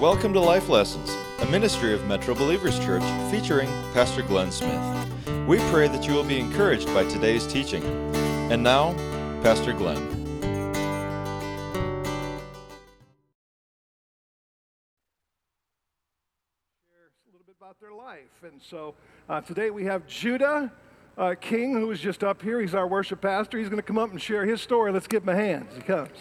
[0.00, 1.10] Welcome to Life Lessons,
[1.40, 3.02] a ministry of Metro Believers Church
[3.32, 4.80] featuring Pastor Glenn Smith.
[5.48, 7.82] We pray that you will be encouraged by today's teaching.
[8.52, 8.92] And now,
[9.42, 9.96] Pastor Glenn.
[9.96, 10.04] a
[17.32, 18.44] little bit about their life.
[18.44, 18.94] And so
[19.28, 20.70] uh, today we have Judah
[21.16, 22.60] uh, King, who is just up here.
[22.60, 23.58] He's our worship pastor.
[23.58, 24.92] He's going to come up and share his story.
[24.92, 26.16] Let's give him a hand as he comes.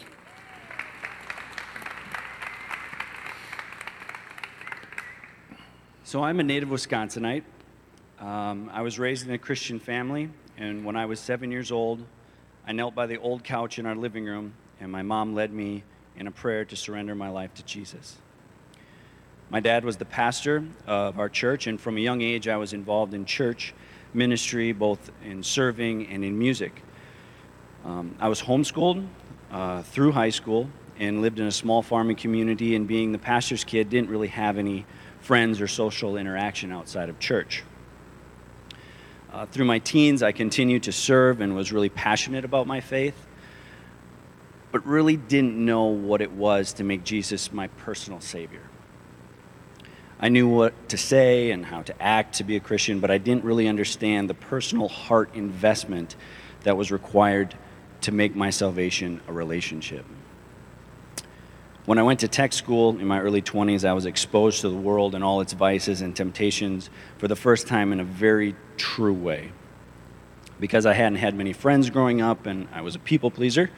[6.07, 7.43] So I'm a native Wisconsinite.
[8.17, 12.01] Um, I was raised in a Christian family, and when I was seven years old,
[12.65, 15.83] I knelt by the old couch in our living room, and my mom led me
[16.15, 18.15] in a prayer to surrender my life to Jesus.
[19.49, 22.71] My dad was the pastor of our church, and from a young age, I was
[22.71, 23.73] involved in church
[24.13, 26.83] ministry, both in serving and in music.
[27.83, 29.05] Um, I was homeschooled
[29.51, 30.69] uh, through high school
[30.99, 34.57] and lived in a small farming community, and being the pastor's kid, didn't really have
[34.57, 34.85] any
[35.27, 37.61] friends or social interaction outside of church.
[39.29, 43.27] Uh, through my teens, I continued to serve and was really passionate about my faith,
[44.71, 48.61] but really didn't know what it was to make Jesus my personal Savior.
[50.17, 53.17] I knew what to say and how to act to be a Christian, but I
[53.17, 56.15] didn't really understand the personal heart investment
[56.63, 57.53] that was required
[57.99, 60.05] to make my salvation a relationship.
[61.87, 64.75] When I went to tech school in my early 20s, I was exposed to the
[64.75, 69.13] world and all its vices and temptations for the first time in a very true
[69.13, 69.53] way.
[70.59, 73.71] Because I hadn't had many friends growing up and I was a people pleaser,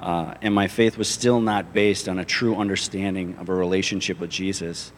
[0.00, 4.18] uh, and my faith was still not based on a true understanding of a relationship
[4.18, 4.92] with Jesus,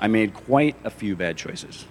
[0.00, 1.84] I made quite a few bad choices.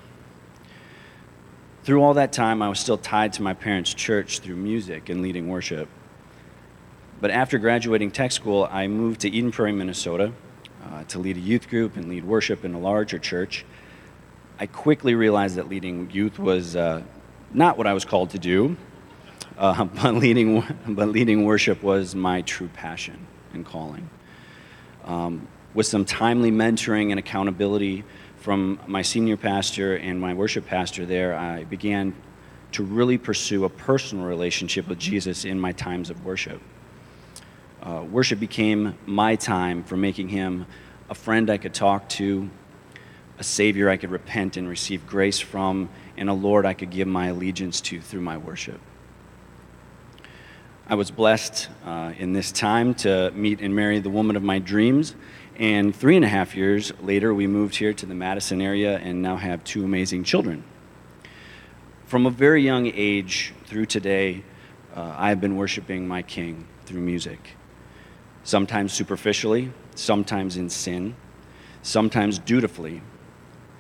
[1.86, 5.22] Through all that time, I was still tied to my parents' church through music and
[5.22, 5.88] leading worship.
[7.22, 10.32] But after graduating tech school, I moved to Eden Prairie, Minnesota
[10.86, 13.66] uh, to lead a youth group and lead worship in a larger church.
[14.58, 17.04] I quickly realized that leading youth was uh,
[17.54, 18.78] not what I was called to do,
[19.58, 24.10] uh, but, leading, but leading worship was my true passion and calling.
[25.04, 28.06] Um, with some timely mentoring and accountability
[28.38, 32.16] from my senior pastor and my worship pastor there, I began
[32.72, 36.62] to really pursue a personal relationship with Jesus in my times of worship
[37.82, 40.66] uh, worship became my time for making him
[41.10, 42.50] a friend I could talk to,
[43.38, 47.08] a Savior I could repent and receive grace from, and a Lord I could give
[47.08, 48.80] my allegiance to through my worship.
[50.88, 54.60] I was blessed uh, in this time to meet and marry the woman of my
[54.60, 55.16] dreams.
[55.56, 59.22] And three and a half years later, we moved here to the Madison area and
[59.22, 60.64] now have two amazing children.
[62.06, 64.44] From a very young age through today,
[64.96, 67.56] uh, I have been worshiping my King through music
[68.50, 71.16] sometimes superficially, sometimes in sin,
[71.84, 73.00] sometimes dutifully,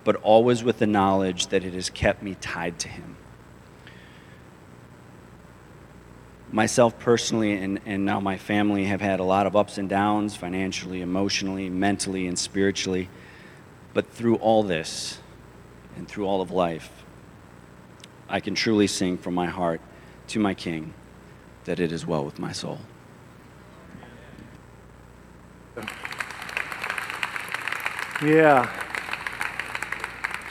[0.04, 3.18] but always with the knowledge that it has kept me tied to Him.
[6.52, 10.36] Myself personally, and, and now my family, have had a lot of ups and downs
[10.36, 13.10] financially, emotionally, mentally, and spiritually.
[13.96, 15.18] But through all this,
[15.96, 16.92] and through all of life,
[18.28, 19.82] I can truly sing from my heart
[20.28, 20.94] to my King
[21.66, 22.78] that it is well with my soul.
[28.22, 28.70] Yeah.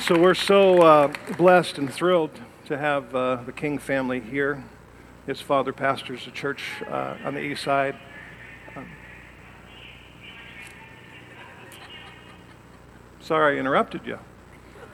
[0.00, 2.30] So we're so uh, blessed and thrilled
[2.64, 4.64] to have uh, the King family here.
[5.26, 7.94] His father pastors a church uh, on the east side.
[8.74, 8.88] Um,
[13.20, 14.18] sorry I interrupted you.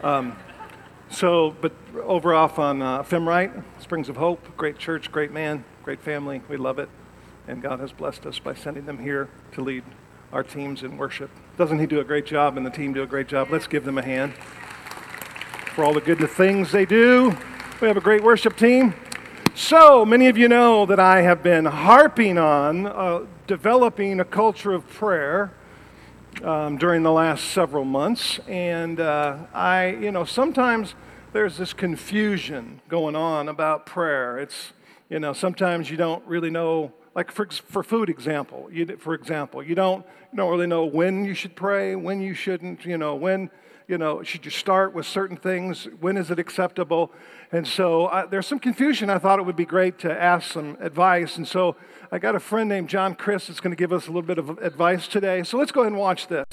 [0.03, 0.37] Um,
[1.11, 6.01] so, but over off on uh, Femrite, Springs of Hope, great church, great man, great
[6.01, 6.43] family.
[6.49, 6.89] We love it.
[7.47, 9.85] And God has blessed us by sending them here to lead
[10.33, 11.31] our teams in worship.
[11.57, 13.49] Doesn't he do a great job and the team do a great job?
[13.49, 14.35] Let's give them a hand
[15.75, 17.37] for all the good things they do.
[17.81, 18.93] We have a great worship team.
[19.55, 24.73] So, many of you know that I have been harping on uh, developing a culture
[24.73, 25.53] of prayer
[26.43, 28.41] um, during the last several months.
[28.49, 30.97] And uh, I, you know, sometimes
[31.33, 34.41] there's this confusion going on about prayer.
[34.41, 34.73] It's,
[35.09, 39.63] you know, sometimes you don't really know like for, for food example, you, for example,
[39.63, 43.15] you don't, you don't really know when you should pray, when you shouldn't, you know,
[43.15, 43.51] when,
[43.87, 45.85] you know, should you start with certain things?
[46.01, 47.13] When is it acceptable?
[47.53, 49.11] And so I, there's some confusion.
[49.11, 51.37] I thought it would be great to ask some advice.
[51.37, 51.77] And so
[52.11, 54.39] I got a friend named John Crist that's going to give us a little bit
[54.39, 55.43] of advice today.
[55.45, 56.47] So let's go ahead and watch this.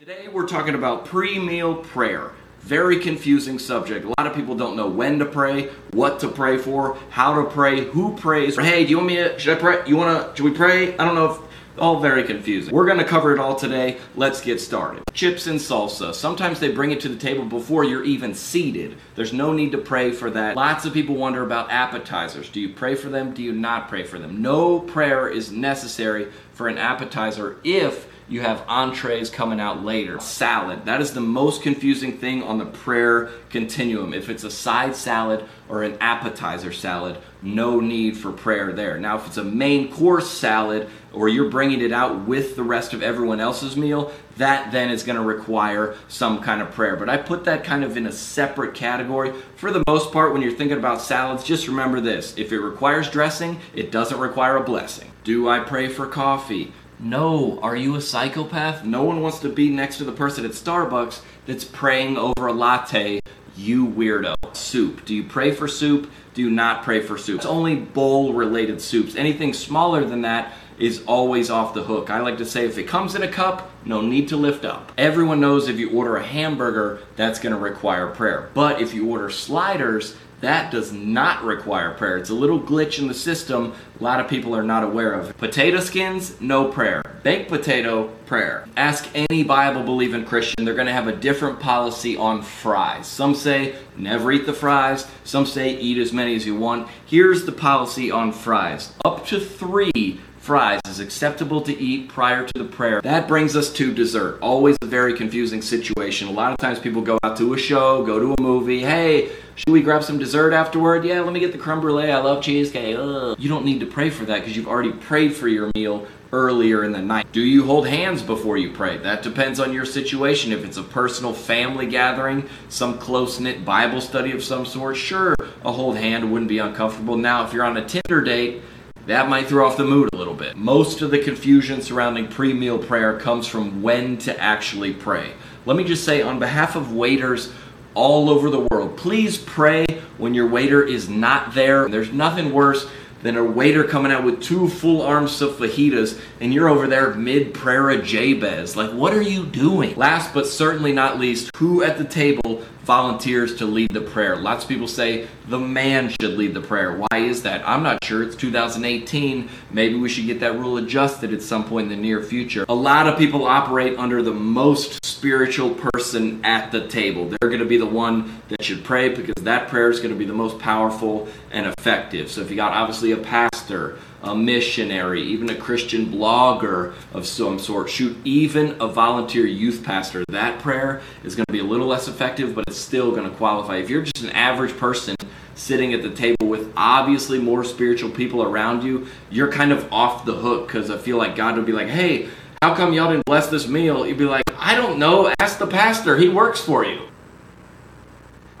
[0.00, 2.32] Today we're talking about pre meal prayer.
[2.60, 4.04] Very confusing subject.
[4.04, 7.48] A lot of people don't know when to pray, what to pray for, how to
[7.48, 8.56] pray, who prays.
[8.58, 9.82] Hey, do you want me to, should I pray?
[9.86, 10.96] You want to, should we pray?
[10.98, 11.40] I don't know if
[11.78, 12.74] All very confusing.
[12.74, 13.98] We're to cover it all today.
[14.16, 15.04] Let's get started.
[15.12, 16.12] Chips and salsa.
[16.12, 18.96] Sometimes they bring it to the table before you're even seated.
[19.14, 20.56] There's no need to pray for that.
[20.56, 22.48] Lots of people wonder about appetizers.
[22.48, 23.32] Do you pray for them?
[23.32, 24.42] Do you not pray for them?
[24.42, 30.20] No prayer is necessary for an appetizer if you have entrees coming out later.
[30.20, 30.84] Salad.
[30.84, 34.12] That is the most confusing thing on the prayer continuum.
[34.12, 38.98] If it's a side salad or an appetizer salad, no need for prayer there.
[38.98, 42.92] Now, if it's a main course salad or you're bringing it out with the rest
[42.92, 46.96] of everyone else's meal, that then is going to require some kind of prayer.
[46.96, 49.32] But I put that kind of in a separate category.
[49.56, 53.10] For the most part, when you're thinking about salads, just remember this if it requires
[53.10, 55.10] dressing, it doesn't require a blessing.
[55.24, 56.72] Do I pray for coffee?
[57.00, 57.60] No.
[57.60, 58.84] Are you a psychopath?
[58.84, 62.52] No one wants to be next to the person at Starbucks that's praying over a
[62.52, 63.20] latte.
[63.56, 64.34] You weirdo.
[64.54, 65.04] Soup.
[65.04, 66.10] Do you pray for soup?
[66.34, 67.36] Do not pray for soup?
[67.36, 69.14] It's only bowl related soups.
[69.14, 72.10] Anything smaller than that is always off the hook.
[72.10, 74.92] I like to say if it comes in a cup, no need to lift up.
[74.96, 78.50] Everyone knows if you order a hamburger, that's going to require prayer.
[78.54, 82.16] But if you order sliders, that does not require prayer.
[82.16, 85.36] It's a little glitch in the system a lot of people are not aware of.
[85.38, 87.02] Potato skins, no prayer.
[87.24, 88.64] Baked potato, prayer.
[88.76, 93.08] Ask any Bible believing Christian, they're going to have a different policy on fries.
[93.08, 96.88] Some say never eat the fries, some say eat as many as you want.
[97.06, 102.52] Here's the policy on fries up to three fries is acceptable to eat prior to
[102.56, 103.02] the prayer.
[103.02, 104.38] That brings us to dessert.
[104.40, 106.28] Always a very confusing situation.
[106.28, 108.80] A lot of times people go out to a show, go to a movie.
[108.80, 111.04] Hey, should we grab some dessert afterward?
[111.04, 112.12] Yeah, let me get the creme brulee.
[112.12, 112.96] I love cheesecake.
[112.96, 113.36] Ugh.
[113.40, 116.84] You don't need to pray for that because you've already prayed for your meal earlier
[116.84, 117.32] in the night.
[117.32, 118.98] Do you hold hands before you pray?
[118.98, 120.52] That depends on your situation.
[120.52, 125.34] If it's a personal family gathering, some close knit Bible study of some sort, sure,
[125.64, 127.16] a hold hand wouldn't be uncomfortable.
[127.16, 128.62] Now, if you're on a Tinder date,
[129.06, 130.56] that might throw off the mood a little bit.
[130.56, 135.32] Most of the confusion surrounding pre meal prayer comes from when to actually pray.
[135.66, 137.52] Let me just say, on behalf of waiters
[137.98, 139.84] all over the world, please pray
[140.18, 141.88] when your waiter is not there.
[141.88, 142.88] There's nothing worse
[143.22, 147.12] than a waiter coming out with two full arms of fajitas and you're over there
[147.14, 148.76] mid prayer of Jabez.
[148.76, 149.96] Like, what are you doing?
[149.96, 154.34] Last but certainly not least, who at the table volunteers to lead the prayer?
[154.34, 156.96] Lots of people say the man should lead the prayer.
[156.96, 157.60] Why is that?
[157.68, 158.22] I'm not sure.
[158.22, 159.50] It's 2018.
[159.70, 162.64] Maybe we should get that rule adjusted at some point in the near future.
[162.66, 167.28] A lot of people operate under the most spiritual person at the table.
[167.28, 170.18] They're going to be the one that should pray because that prayer is going to
[170.18, 172.30] be the most powerful and effective.
[172.30, 177.58] So if you got obviously a pastor, a missionary, even a Christian blogger of some
[177.58, 181.86] sort, shoot, even a volunteer youth pastor, that prayer is going to be a little
[181.86, 183.76] less effective, but it's still going to qualify.
[183.76, 185.14] If you're just an average person
[185.54, 190.24] sitting at the table with obviously more spiritual people around you, you're kind of off
[190.24, 192.28] the hook because I feel like God would be like, hey,
[192.62, 194.06] how come y'all didn't bless this meal?
[194.06, 195.32] You'd be like, I don't know.
[195.38, 196.16] Ask the pastor.
[196.16, 197.02] He works for you.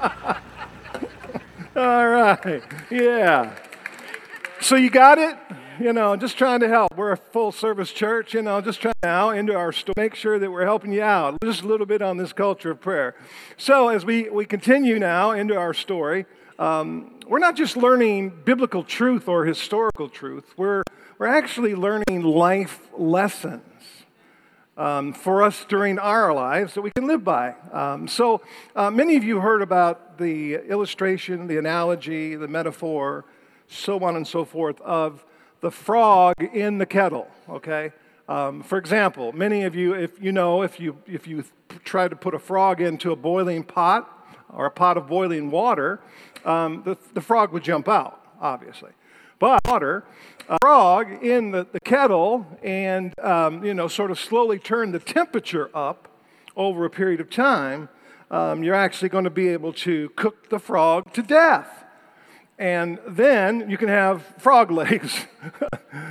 [0.00, 0.36] All
[2.08, 2.62] right.
[2.90, 3.56] Yeah.
[4.60, 5.36] So you got it?
[5.80, 6.96] You know, just trying to help.
[6.96, 10.36] We're a full service church, you know, just trying now into our store, make sure
[10.36, 11.38] that we're helping you out.
[11.44, 13.14] Just a little bit on this culture of prayer.
[13.56, 16.26] So as we, we continue now into our story,
[16.58, 20.82] um, we're not just learning biblical truth or historical truth, we're,
[21.16, 23.62] we're actually learning life lessons.
[24.76, 27.56] Um, for us during our lives that we can live by.
[27.72, 28.42] Um, so,
[28.76, 33.24] uh, many of you heard about the illustration, the analogy, the metaphor,
[33.66, 35.24] so on and so forth, of
[35.60, 37.92] the frog in the kettle, okay?
[38.28, 41.44] Um, for example, many of you, if you know, if you, if you
[41.84, 44.08] try to put a frog into a boiling pot
[44.50, 46.00] or a pot of boiling water,
[46.44, 48.90] um, the, the frog would jump out, obviously.
[49.38, 50.04] But water,
[50.48, 54.98] a frog in the, the kettle and, um, you know, sort of slowly turn the
[54.98, 56.08] temperature up
[56.56, 57.88] over a period of time,
[58.30, 61.84] um, you're actually going to be able to cook the frog to death.
[62.58, 65.26] And then you can have frog legs.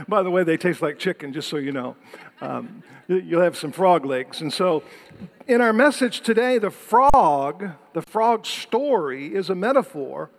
[0.08, 1.96] By the way, they taste like chicken, just so you know.
[2.40, 4.42] Um, you'll have some frog legs.
[4.42, 4.84] And so,
[5.48, 10.30] in our message today, the frog, the frog story, is a metaphor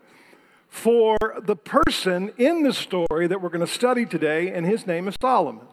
[0.69, 5.09] for the person in the story that we're going to study today, and his name
[5.09, 5.67] is Solomon.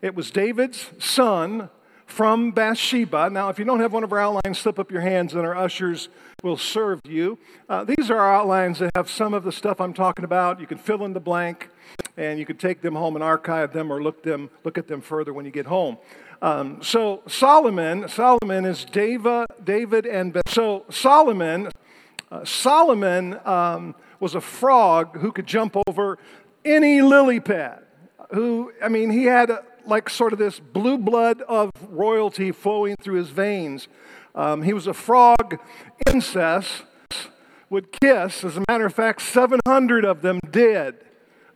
[0.00, 1.70] It was David's son
[2.06, 3.30] from Bathsheba.
[3.30, 5.56] Now, if you don't have one of our outlines, slip up your hands and our
[5.56, 6.08] ushers
[6.44, 7.36] will serve you.
[7.68, 10.60] Uh, these are outlines that have some of the stuff I'm talking about.
[10.60, 11.68] You can fill in the blank
[12.16, 15.00] and you can take them home and archive them or look, them, look at them
[15.00, 15.98] further when you get home.
[16.40, 20.48] Um, so Solomon, Solomon is David, David and Beth.
[20.48, 21.72] So Solomon,
[22.30, 26.18] uh, Solomon um, was a frog who could jump over
[26.64, 27.82] any lily pad.
[28.32, 32.94] Who, I mean, he had a, like sort of this blue blood of royalty flowing
[33.00, 33.88] through his veins.
[34.38, 35.58] Um, he was a frog
[36.06, 36.84] incest,
[37.70, 38.44] would kiss.
[38.44, 40.94] As a matter of fact, 700 of them did.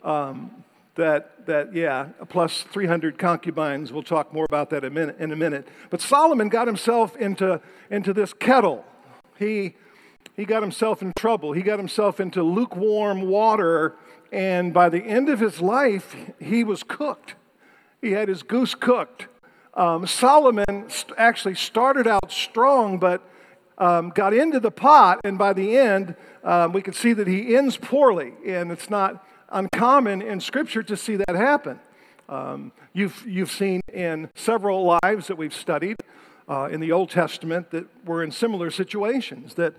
[0.03, 3.93] Um, that, that, yeah, plus 300 concubines.
[3.93, 5.15] We'll talk more about that in a minute.
[5.17, 5.65] In a minute.
[5.89, 8.83] But Solomon got himself into, into this kettle.
[9.39, 9.75] He,
[10.35, 11.53] he got himself in trouble.
[11.53, 13.95] He got himself into lukewarm water,
[14.29, 17.35] and by the end of his life, he was cooked.
[18.01, 19.27] He had his goose cooked.
[19.75, 23.27] Um, Solomon st- actually started out strong, but
[23.77, 27.55] um, got into the pot, and by the end, um, we can see that he
[27.55, 28.33] ends poorly.
[28.45, 31.79] And it's not uncommon in Scripture to see that happen.
[32.29, 35.97] Um, you've, you've seen in several lives that we've studied
[36.47, 39.73] uh, in the Old Testament that were in similar situations that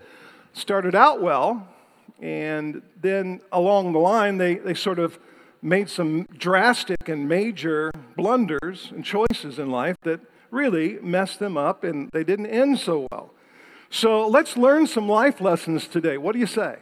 [0.53, 1.67] started out well,
[2.21, 5.19] and then along the line, they, they sort of
[5.65, 10.19] made some drastic and major blunders and choices in life that
[10.51, 13.33] really messed them up and they didn't end so well.
[13.89, 16.17] So let's learn some life lessons today.
[16.17, 16.77] What do you say?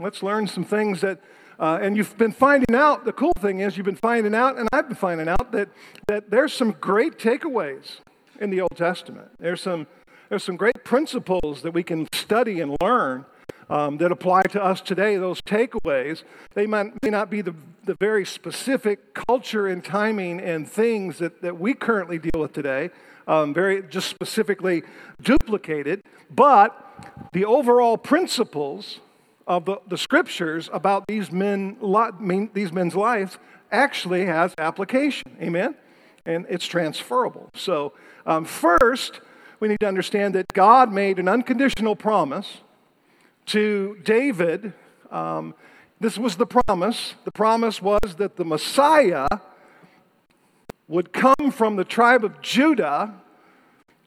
[0.00, 1.20] Let's learn some things that,
[1.60, 4.68] uh, and you've been finding out, the cool thing is you've been finding out, and
[4.72, 5.68] I've been finding out, that,
[6.08, 8.00] that there's some great takeaways
[8.40, 9.28] in the Old Testament.
[9.38, 9.86] There's some,
[10.28, 13.26] there's some great principles that we can study and learn
[13.70, 16.22] um, that apply to us today, those takeaways,
[16.54, 17.54] they might, may not be the,
[17.84, 22.90] the very specific culture and timing and things that, that we currently deal with today,
[23.26, 24.82] um, very just specifically
[25.20, 26.78] duplicated, but
[27.32, 29.00] the overall principles
[29.46, 31.76] of the, the scriptures about these, men,
[32.54, 33.38] these men's lives
[33.70, 35.36] actually has application.
[35.40, 35.74] Amen?
[36.24, 37.50] And it's transferable.
[37.54, 37.92] So,
[38.24, 39.20] um, first,
[39.60, 42.58] we need to understand that God made an unconditional promise
[43.46, 44.72] to David.
[45.10, 45.54] Um,
[46.00, 47.14] this was the promise.
[47.24, 49.28] The promise was that the Messiah
[50.88, 53.14] would come from the tribe of Judah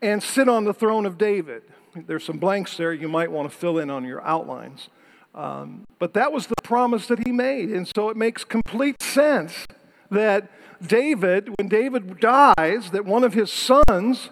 [0.01, 1.63] and sit on the throne of David.
[1.95, 4.89] There's some blanks there you might want to fill in on your outlines.
[5.33, 7.69] Um, but that was the promise that he made.
[7.69, 9.67] And so it makes complete sense
[10.11, 10.49] that
[10.85, 14.29] David, when David dies, that one of his sons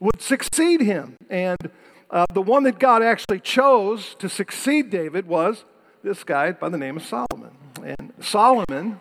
[0.00, 1.16] would succeed him.
[1.30, 1.70] And
[2.10, 5.64] uh, the one that God actually chose to succeed David was
[6.02, 7.56] this guy by the name of Solomon.
[7.82, 9.00] And Solomon,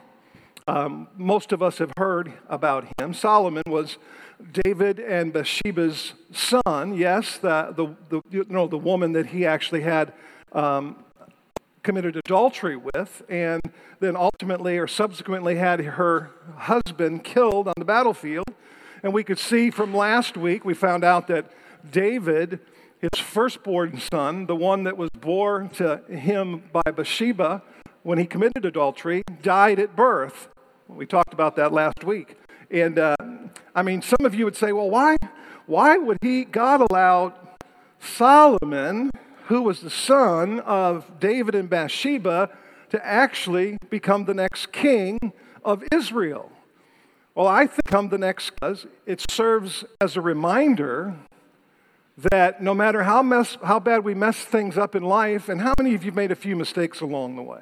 [0.67, 3.13] um, most of us have heard about him.
[3.13, 3.97] Solomon was
[4.51, 6.95] David and Bathsheba's son.
[6.95, 10.13] Yes, the, the, the, you know, the woman that he actually had
[10.53, 11.03] um,
[11.83, 13.61] committed adultery with, and
[13.99, 18.47] then ultimately or subsequently had her husband killed on the battlefield.
[19.03, 21.51] And we could see from last week, we found out that
[21.89, 22.59] David
[23.03, 27.61] his firstborn son, the one that was born to him by Bathsheba
[28.01, 30.47] when he committed adultery, died at birth.
[30.87, 32.37] We talked about that last week.
[32.71, 33.17] And uh,
[33.75, 35.17] I mean, some of you would say, well, why,
[35.65, 37.33] why would he, God allowed
[37.99, 39.11] Solomon,
[39.47, 42.51] who was the son of David and Bathsheba,
[42.89, 45.33] to actually become the next king
[45.65, 46.53] of Israel?
[47.35, 51.15] Well, I think come the next because it serves as a reminder
[52.31, 55.73] that no matter how, mess, how bad we mess things up in life, and how
[55.79, 57.61] many of you made a few mistakes along the way,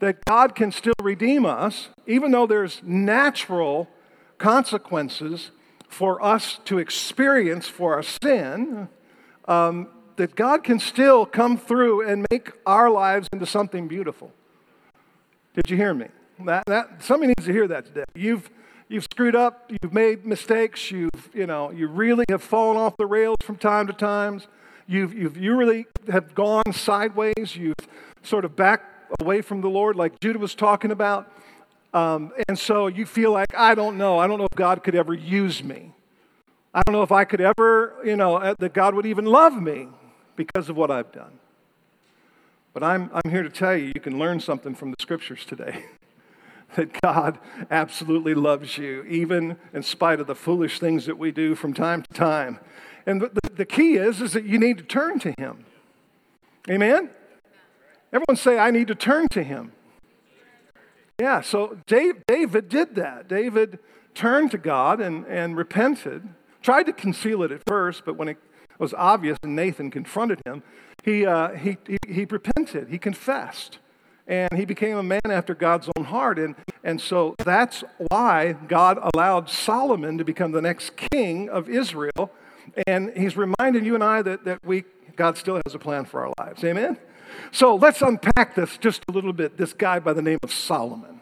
[0.00, 3.88] that God can still redeem us, even though there's natural
[4.38, 5.52] consequences
[5.88, 8.88] for us to experience for our sin,
[9.46, 14.32] um, that God can still come through and make our lives into something beautiful.
[15.54, 16.06] Did you hear me?
[16.44, 18.04] That, that, somebody needs to hear that today.
[18.14, 18.50] You've,
[18.88, 23.06] You've screwed up, you've made mistakes, you've, you know, you really have fallen off the
[23.06, 24.40] rails from time to time.
[24.86, 27.56] You've, you've, you really have gone sideways.
[27.56, 27.74] You've
[28.22, 31.30] sort of backed away from the Lord, like Judah was talking about.
[31.92, 34.18] Um, and so you feel like, I don't know.
[34.20, 35.92] I don't know if God could ever use me.
[36.72, 39.60] I don't know if I could ever, you know, uh, that God would even love
[39.60, 39.88] me
[40.36, 41.40] because of what I've done.
[42.72, 45.86] But I'm, I'm here to tell you, you can learn something from the scriptures today.
[46.74, 47.38] that God
[47.70, 52.02] absolutely loves you, even in spite of the foolish things that we do from time
[52.02, 52.58] to time.
[53.06, 55.64] And the, the key is, is that you need to turn to Him.
[56.68, 57.10] Amen?
[58.12, 59.72] Everyone say, I need to turn to Him.
[61.18, 63.28] Yeah, so Dave, David did that.
[63.28, 63.78] David
[64.14, 66.28] turned to God and, and repented,
[66.62, 68.38] tried to conceal it at first, but when it
[68.78, 70.62] was obvious and Nathan confronted him,
[71.04, 73.78] he, uh, he, he, he repented, he confessed
[74.26, 76.38] and he became a man after God's own heart.
[76.38, 82.32] And, and so that's why God allowed Solomon to become the next king of Israel.
[82.86, 86.26] And he's reminding you and I that, that we, God still has a plan for
[86.26, 86.64] our lives.
[86.64, 86.98] Amen?
[87.52, 89.56] So let's unpack this just a little bit.
[89.56, 91.20] This guy by the name of Solomon.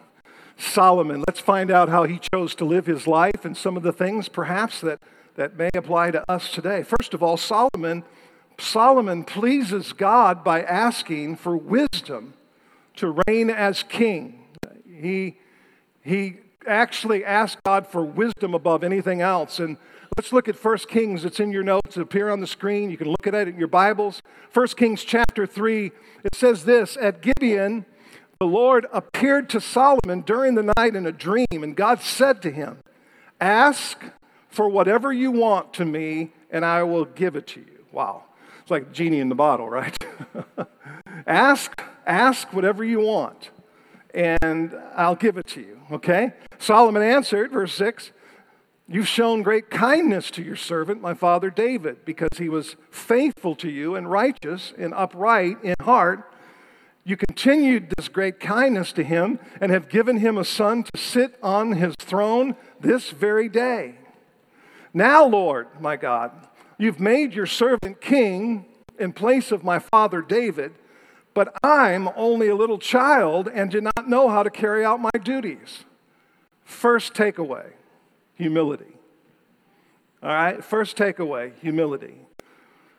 [0.57, 1.23] Solomon.
[1.27, 4.29] Let's find out how he chose to live his life and some of the things
[4.29, 4.99] perhaps that,
[5.35, 6.81] that may apply to us today.
[6.81, 8.03] First of all, Solomon,
[8.57, 12.33] Solomon pleases God by asking for wisdom
[12.97, 14.45] to reign as king.
[14.87, 15.37] He,
[16.01, 16.37] he
[16.67, 19.59] actually asked God for wisdom above anything else.
[19.59, 19.77] And
[20.17, 21.25] let's look at 1 Kings.
[21.25, 22.89] It's in your notes, it appear on the screen.
[22.89, 24.21] You can look at it in your Bibles.
[24.53, 25.91] 1 Kings chapter 3,
[26.23, 27.85] it says this At Gibeon,
[28.39, 32.51] the Lord appeared to Solomon during the night in a dream, and God said to
[32.51, 32.79] him,
[33.39, 34.03] Ask
[34.49, 37.85] for whatever you want to me, and I will give it to you.
[37.91, 38.23] Wow.
[38.61, 39.97] It's like genie in the bottle, right?
[41.27, 43.51] ask, ask whatever you want,
[44.13, 45.79] and I'll give it to you.
[45.91, 46.33] Okay?
[46.57, 48.11] Solomon answered, verse 6,
[48.87, 53.69] You've shown great kindness to your servant, my father David, because he was faithful to
[53.69, 56.31] you and righteous and upright in heart.
[57.03, 61.37] You continued this great kindness to him and have given him a son to sit
[61.41, 63.95] on his throne this very day.
[64.93, 66.31] Now, Lord, my God,
[66.77, 68.65] you've made your servant king
[68.99, 70.73] in place of my father David,
[71.35, 75.11] but I'm only a little child and do not know how to carry out my
[75.21, 75.83] duties.
[76.63, 77.73] First takeaway
[78.33, 78.97] humility.
[80.23, 82.15] All right, first takeaway humility.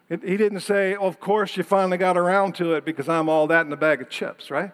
[0.09, 3.29] It, he didn't say, oh, Of course, you finally got around to it because I'm
[3.29, 4.71] all that in a bag of chips, right?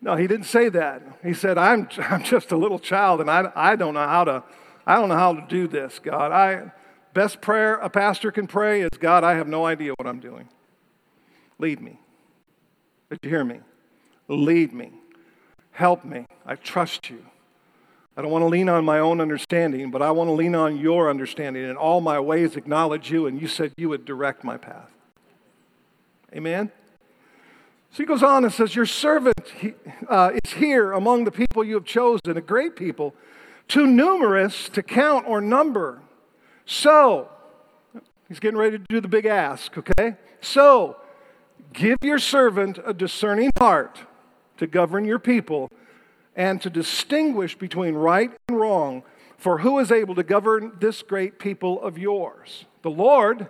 [0.00, 1.02] No, he didn't say that.
[1.22, 4.42] He said, I'm, I'm just a little child and I, I don't know how to.
[4.84, 6.32] I don't know how to do this, God.
[6.32, 6.72] I,
[7.14, 10.48] best prayer a pastor can pray is God, I have no idea what I'm doing.
[11.60, 12.01] Lead me.
[13.12, 13.60] Did you hear me?
[14.26, 14.90] Lead me.
[15.72, 16.24] Help me.
[16.46, 17.26] I trust you.
[18.16, 20.78] I don't want to lean on my own understanding, but I want to lean on
[20.78, 21.62] your understanding.
[21.68, 24.90] In all my ways, acknowledge you, and you said you would direct my path.
[26.34, 26.72] Amen?
[27.90, 29.52] So he goes on and says, Your servant
[30.08, 33.14] uh, is here among the people you have chosen, a great people,
[33.68, 36.00] too numerous to count or number.
[36.64, 37.28] So,
[38.28, 40.16] he's getting ready to do the big ask, okay?
[40.40, 40.96] So,
[41.72, 44.00] give your servant a discerning heart
[44.58, 45.70] to govern your people
[46.36, 49.02] and to distinguish between right and wrong.
[49.36, 52.64] For who is able to govern this great people of yours?
[52.82, 53.48] The Lord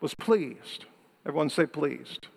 [0.00, 0.86] was pleased.
[1.26, 2.28] Everyone say, pleased.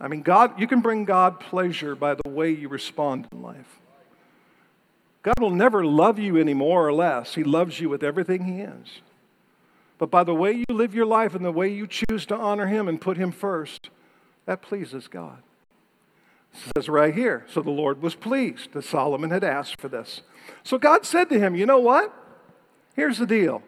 [0.00, 3.80] I mean, God, you can bring God pleasure by the way you respond in life.
[5.22, 7.34] God will never love you any more or less.
[7.34, 9.00] He loves you with everything He is.
[10.04, 12.66] But by the way you live your life and the way you choose to honor
[12.66, 13.88] Him and put Him first,
[14.44, 15.38] that pleases God.
[16.52, 17.46] It says right here.
[17.48, 20.20] So the Lord was pleased that Solomon had asked for this.
[20.62, 22.12] So God said to him, You know what?
[22.94, 23.62] Here's the deal.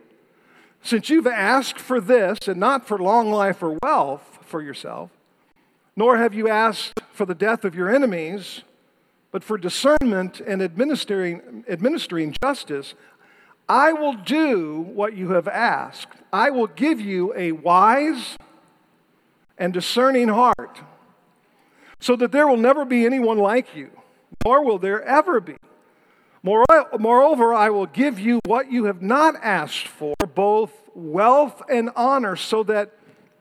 [0.82, 5.08] Since you've asked for this and not for long life or wealth for yourself,
[5.96, 8.60] nor have you asked for the death of your enemies,
[9.30, 12.92] but for discernment and administering, administering justice,
[13.68, 16.12] I will do what you have asked.
[16.32, 18.36] I will give you a wise
[19.58, 20.80] and discerning heart
[21.98, 23.90] so that there will never be anyone like you,
[24.44, 25.56] nor will there ever be.
[26.42, 32.36] Moreover, I will give you what you have not asked for, both wealth and honor,
[32.36, 32.92] so that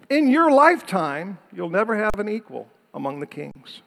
[0.10, 3.84] in your lifetime you'll never have an equal among the kings.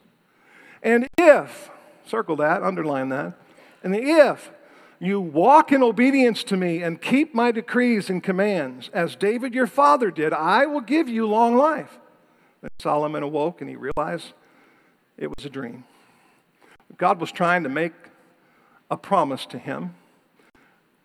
[0.81, 1.69] And if,
[2.05, 3.33] circle that, underline that,
[3.83, 4.51] and if
[4.99, 9.67] you walk in obedience to me and keep my decrees and commands, as David your
[9.67, 11.99] father did, I will give you long life.
[12.61, 14.33] Then Solomon awoke and he realized
[15.17, 15.85] it was a dream.
[16.97, 17.93] God was trying to make
[18.91, 19.95] a promise to him.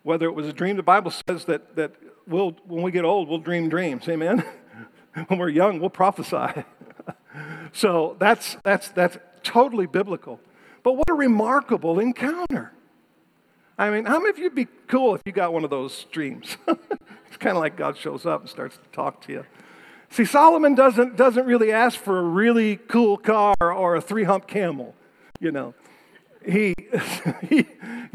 [0.03, 1.93] Whether it was a dream, the Bible says that, that
[2.27, 4.07] we'll, when we get old, we'll dream dreams.
[4.09, 4.43] Amen?
[5.27, 6.63] when we're young, we'll prophesy.
[7.73, 10.39] so that's, that's, that's totally biblical.
[10.83, 12.73] But what a remarkable encounter.
[13.77, 16.05] I mean, how many of you would be cool if you got one of those
[16.05, 16.57] dreams?
[16.67, 19.45] it's kind of like God shows up and starts to talk to you.
[20.09, 24.47] See, Solomon doesn't, doesn't really ask for a really cool car or a three hump
[24.47, 24.95] camel,
[25.41, 25.73] you know.
[26.45, 26.73] He,
[27.49, 27.65] he,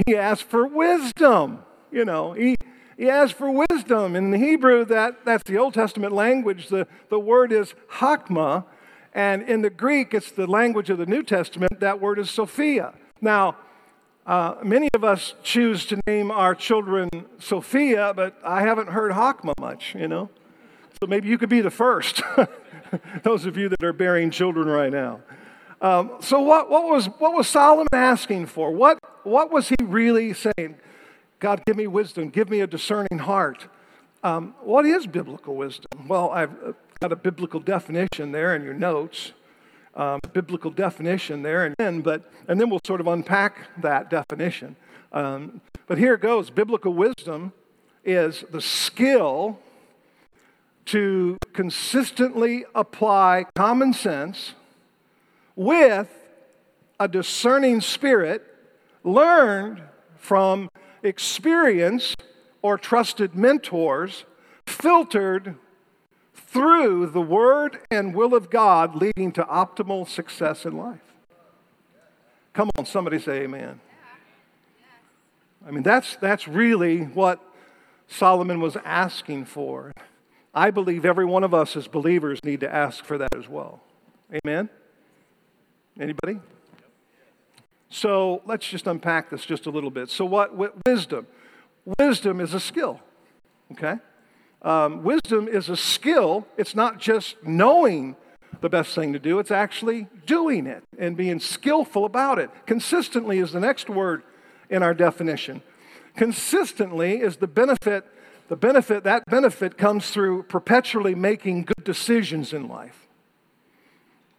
[0.06, 1.58] he asked for wisdom,
[1.92, 2.32] you know.
[2.32, 2.56] He,
[2.96, 4.16] he asked for wisdom.
[4.16, 6.68] In the Hebrew, that, that's the Old Testament language.
[6.68, 8.64] The, the word is hakma.
[9.12, 11.80] And in the Greek, it's the language of the New Testament.
[11.80, 12.94] That word is Sophia.
[13.20, 13.56] Now,
[14.30, 17.08] uh, many of us choose to name our children
[17.40, 20.30] Sophia, but I haven't heard Hakma much, you know.
[21.00, 22.22] So maybe you could be the first,
[23.24, 25.18] those of you that are bearing children right now.
[25.80, 28.70] Um, so, what, what, was, what was Solomon asking for?
[28.70, 30.76] What, what was he really saying?
[31.40, 33.66] God, give me wisdom, give me a discerning heart.
[34.22, 36.06] Um, what is biblical wisdom?
[36.06, 36.54] Well, I've
[37.00, 39.32] got a biblical definition there in your notes.
[39.94, 44.76] Um, biblical definition there, and then, but, and then we'll sort of unpack that definition.
[45.12, 47.52] Um, but here it goes biblical wisdom
[48.04, 49.58] is the skill
[50.86, 54.54] to consistently apply common sense
[55.56, 56.08] with
[56.98, 58.42] a discerning spirit
[59.04, 59.82] learned
[60.16, 60.70] from
[61.02, 62.14] experience
[62.62, 64.24] or trusted mentors,
[64.66, 65.56] filtered
[66.50, 70.98] through the Word and will of God, leading to optimal success in life.
[72.52, 73.80] Come on, somebody say amen.
[75.66, 77.40] I mean, that's, that's really what
[78.08, 79.92] Solomon was asking for.
[80.52, 83.80] I believe every one of us as believers need to ask for that as well.
[84.44, 84.68] Amen?
[86.00, 86.40] Anybody?
[87.90, 90.10] So let's just unpack this just a little bit.
[90.10, 91.28] So, what, wisdom?
[91.98, 93.00] Wisdom is a skill,
[93.72, 93.98] okay?
[94.62, 96.46] Um, wisdom is a skill.
[96.56, 98.16] It's not just knowing
[98.60, 102.50] the best thing to do, it's actually doing it and being skillful about it.
[102.66, 104.22] Consistently is the next word
[104.68, 105.62] in our definition.
[106.14, 108.04] Consistently is the benefit,
[108.48, 113.08] the benefit, that benefit comes through perpetually making good decisions in life.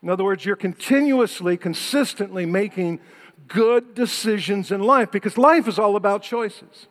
[0.03, 2.99] In other words, you're continuously, consistently making
[3.47, 6.87] good decisions in life because life is all about choices.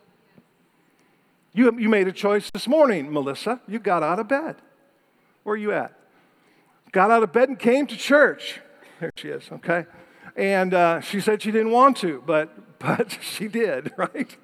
[1.52, 3.60] You, you made a choice this morning, Melissa.
[3.66, 4.56] You got out of bed.
[5.42, 5.92] Where are you at?
[6.92, 8.60] Got out of bed and came to church.
[9.00, 9.86] There she is, okay?
[10.36, 14.36] And uh, she said she didn't want to, but, but she did, right?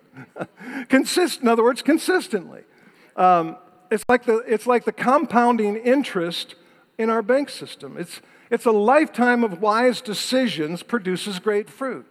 [0.88, 2.62] Consist, in other words, consistently.
[3.16, 3.56] Um,
[3.90, 6.54] it's, like the, it's like the compounding interest
[6.98, 7.96] in our bank system.
[7.98, 12.06] It's, it's a lifetime of wise decisions produces great fruit.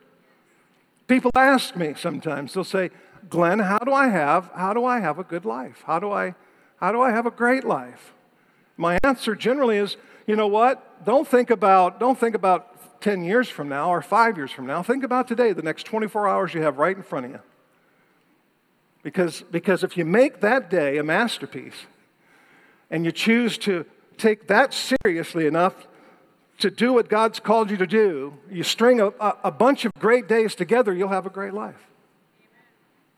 [1.07, 2.91] People ask me sometimes, they'll say,
[3.29, 5.83] Glenn, how do I have, how do I have a good life?
[5.85, 6.35] How do I,
[6.77, 8.13] how do I have a great life?
[8.77, 11.05] My answer generally is, you know what?
[11.05, 14.81] Don't think about, don't think about 10 years from now or five years from now.
[14.81, 17.39] Think about today, the next 24 hours you have right in front of you.
[19.03, 21.85] Because, because if you make that day a masterpiece
[22.89, 23.85] and you choose to
[24.17, 25.87] take that seriously enough
[26.57, 29.07] to do what God's called you to do, you string a,
[29.43, 31.89] a, bunch of great days together, you'll have a great life.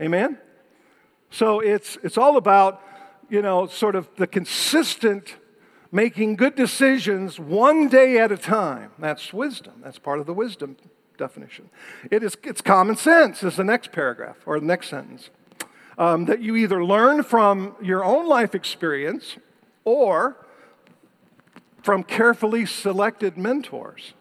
[0.01, 0.37] Amen?
[1.29, 2.81] So it's, it's all about,
[3.29, 5.35] you know, sort of the consistent
[5.91, 8.91] making good decisions one day at a time.
[8.99, 9.81] That's wisdom.
[9.83, 10.77] That's part of the wisdom
[11.17, 11.69] definition.
[12.11, 15.29] It is, it's common sense, is the next paragraph or the next sentence.
[15.97, 19.37] Um, that you either learn from your own life experience
[19.83, 20.45] or
[21.81, 24.13] from carefully selected mentors,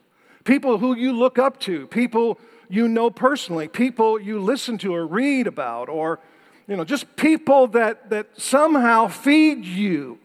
[0.44, 5.07] people who you look up to, people you know personally, people you listen to or
[5.07, 6.20] read about, or
[6.66, 10.18] you know, just people that, that somehow feed you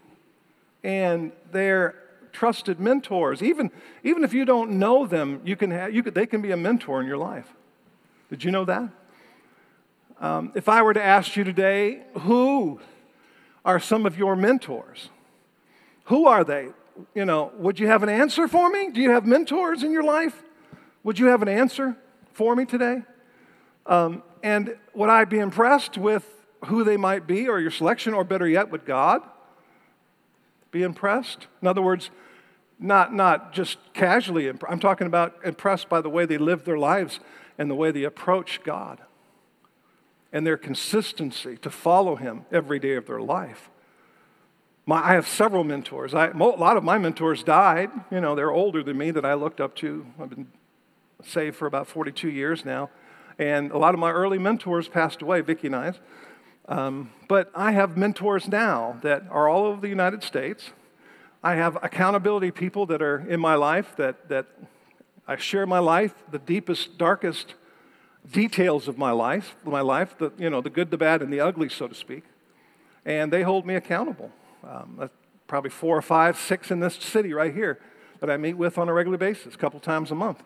[0.84, 1.96] and they're
[2.32, 3.44] trusted mentors.
[3.44, 3.70] Even,
[4.04, 6.58] even if you don't know them, you can have, you could, they can be a
[6.58, 7.48] mentor in your life.
[8.30, 8.90] Did you know that?
[10.20, 12.80] Um, if I were to ask you today, who
[13.64, 15.10] are some of your mentors?
[16.06, 16.70] Who are they?
[17.14, 18.90] you know, would you have an answer for me?
[18.90, 20.44] Do you have mentors in your life?
[21.04, 21.98] Would you have an answer
[22.34, 23.04] for me today?
[23.86, 26.26] Um, and would I be impressed with
[26.66, 29.22] who they might be or your selection, or better yet, would God
[30.70, 31.48] be impressed?
[31.62, 32.12] In other words,
[32.80, 36.78] not, not just casually, imp- I'm talking about impressed by the way they live their
[36.78, 37.20] lives
[37.58, 39.00] and the way they approach God
[40.32, 43.70] and their consistency to follow Him every day of their life.
[44.86, 46.14] My, I have several mentors.
[46.14, 47.92] I, a lot of my mentors died.
[48.10, 50.06] You know, they're older than me that I looked up to.
[50.20, 50.48] I've been
[51.26, 52.90] saved for about 42 years now.
[53.38, 55.94] And a lot of my early mentors passed away, Vicki and I.
[56.68, 60.72] Um, but I have mentors now that are all over the United States.
[61.44, 64.46] I have accountability people that are in my life that, that
[65.28, 67.56] I share my life, the deepest, darkest
[68.30, 71.40] details of my life, my life, the, you know, the good, the bad, and the
[71.40, 72.24] ugly, so to speak.
[73.06, 74.32] And they hold me accountable.
[74.64, 75.10] Um,
[75.48, 77.80] probably four or five, six in this city right here
[78.22, 80.44] that I meet with on a regular basis, a couple times a month.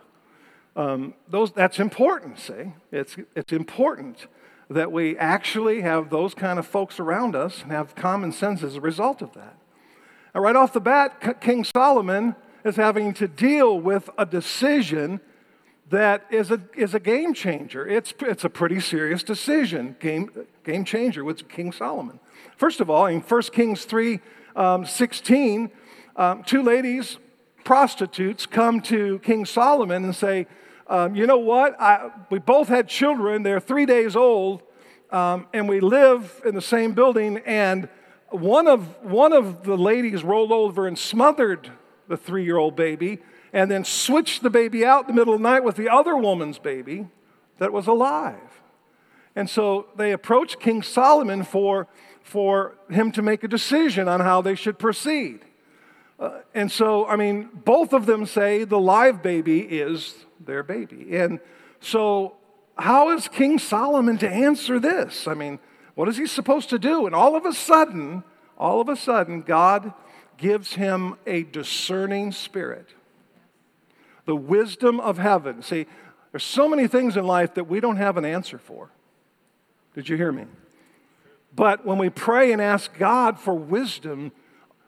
[0.75, 2.73] Um, those, that's important, see?
[2.91, 4.27] It's, it's important
[4.69, 8.75] that we actually have those kind of folks around us and have common sense as
[8.75, 9.57] a result of that.
[10.33, 15.21] Now, right off the bat, King Solomon is having to deal with a decision
[15.89, 17.87] that is a, is a game changer.
[17.87, 20.31] It's, it's a pretty serious decision, game,
[20.63, 22.19] game changer with King Solomon.
[22.57, 24.19] First of all, in 1 Kings 3
[24.55, 25.69] um, 16,
[26.15, 27.17] um, two ladies,
[27.63, 30.47] prostitutes, come to King Solomon and say,
[30.87, 31.79] um, You know what?
[31.79, 33.43] I, we both had children.
[33.43, 34.61] They're three days old,
[35.11, 37.37] um, and we live in the same building.
[37.45, 37.89] And
[38.29, 41.71] one of, one of the ladies rolled over and smothered
[42.07, 43.19] the three year old baby
[43.53, 46.15] and then switched the baby out in the middle of the night with the other
[46.15, 47.07] woman's baby
[47.57, 48.61] that was alive.
[49.35, 51.87] And so they approached King Solomon for,
[52.21, 55.39] for him to make a decision on how they should proceed.
[56.19, 61.17] Uh, and so, I mean, both of them say the live baby is their baby.
[61.17, 61.39] And
[61.79, 62.35] so,
[62.77, 65.27] how is King Solomon to answer this?
[65.27, 65.59] I mean,
[65.95, 67.05] what is he supposed to do?
[67.05, 68.23] And all of a sudden,
[68.57, 69.93] all of a sudden, God
[70.37, 72.87] gives him a discerning spirit.
[74.25, 75.61] The wisdom of heaven.
[75.61, 75.85] See,
[76.31, 78.89] there's so many things in life that we don't have an answer for.
[79.93, 80.45] Did you hear me?
[81.55, 84.33] But when we pray and ask God for wisdom,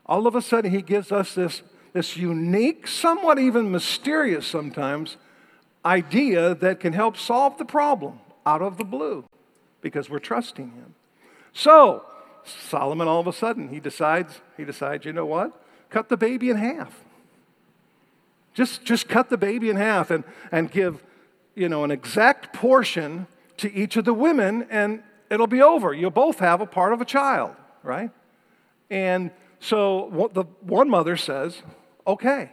[0.08, 1.62] all of a sudden He gives us this,
[1.94, 5.18] this unique, somewhat even mysterious sometimes,
[5.86, 9.26] idea that can help solve the problem out of the blue
[9.82, 10.94] because we're trusting Him.
[11.54, 12.06] So,
[12.48, 15.52] Solomon all of a sudden, he decides, he decides, you know what?
[15.90, 17.04] Cut the baby in half.
[18.54, 21.04] Just, just cut the baby in half and, and give,
[21.56, 25.94] you know, an exact portion to each of the women, and it'll be over.
[25.94, 28.12] You'll both have a part of a child, right?
[28.90, 31.62] And so the one mother says,
[32.06, 32.52] okay,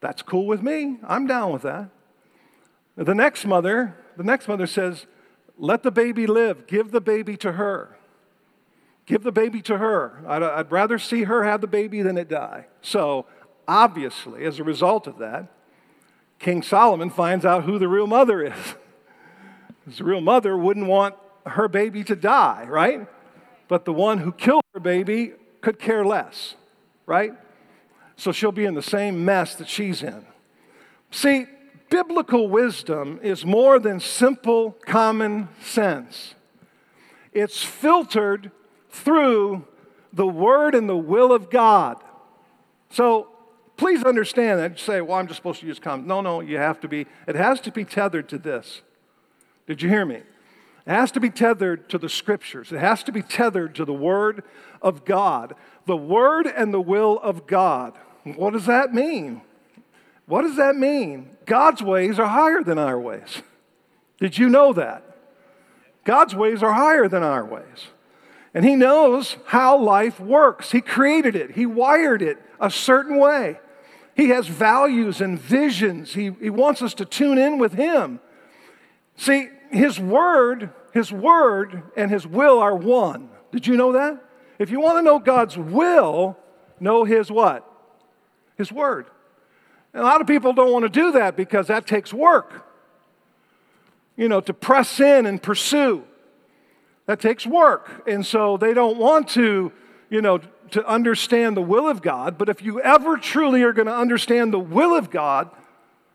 [0.00, 0.98] that's cool with me.
[1.06, 1.90] I'm down with that.
[2.96, 5.06] The next mother, the next mother says,
[5.58, 6.66] let the baby live.
[6.66, 7.96] Give the baby to her.
[9.06, 10.22] Give the baby to her.
[10.26, 12.66] I'd, I'd rather see her have the baby than it die.
[12.80, 13.26] So,
[13.68, 15.48] obviously, as a result of that,
[16.38, 18.74] King Solomon finds out who the real mother is.
[19.98, 21.14] the real mother wouldn't want
[21.46, 23.06] her baby to die, right?
[23.68, 25.34] But the one who killed her baby
[25.64, 26.54] could care less,
[27.06, 27.32] right?
[28.16, 30.24] So she'll be in the same mess that she's in.
[31.10, 31.46] See,
[31.88, 36.34] biblical wisdom is more than simple common sense,
[37.32, 38.52] it's filtered
[38.90, 39.64] through
[40.12, 41.96] the Word and the will of God.
[42.90, 43.28] So
[43.76, 44.72] please understand that.
[44.72, 46.06] You say, well, I'm just supposed to use common.
[46.06, 48.82] No, no, you have to be, it has to be tethered to this.
[49.66, 50.16] Did you hear me?
[50.86, 52.70] It has to be tethered to the scriptures.
[52.70, 54.44] It has to be tethered to the Word
[54.84, 55.56] of God.
[55.86, 57.94] The Word and the will of God.
[58.22, 59.42] What does that mean?
[60.26, 61.30] What does that mean?
[61.46, 63.42] God's ways are higher than our ways.
[64.20, 65.02] Did you know that?
[66.04, 67.88] God's ways are higher than our ways.
[68.54, 70.70] And He knows how life works.
[70.70, 73.58] He created it, He wired it a certain way.
[74.16, 76.14] He has values and visions.
[76.14, 78.20] He, he wants us to tune in with Him.
[79.16, 83.28] See, His Word, His Word and His will are one.
[83.50, 84.23] Did you know that?
[84.58, 86.36] If you want to know God's will,
[86.80, 87.68] know His what?
[88.56, 89.06] His Word.
[89.92, 92.66] And a lot of people don't want to do that because that takes work.
[94.16, 96.04] You know, to press in and pursue.
[97.06, 98.08] That takes work.
[98.08, 99.72] And so they don't want to,
[100.08, 100.40] you know,
[100.70, 102.38] to understand the will of God.
[102.38, 105.50] But if you ever truly are going to understand the will of God,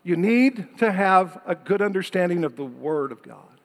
[0.04, 3.59] you need to have a good understanding of the Word of God.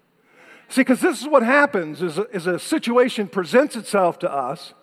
[0.75, 4.75] See, because this is what happens is a, is a situation presents itself to us.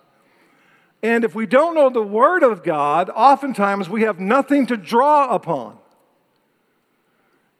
[1.02, 5.34] And if we don't know the Word of God, oftentimes we have nothing to draw
[5.34, 5.76] upon.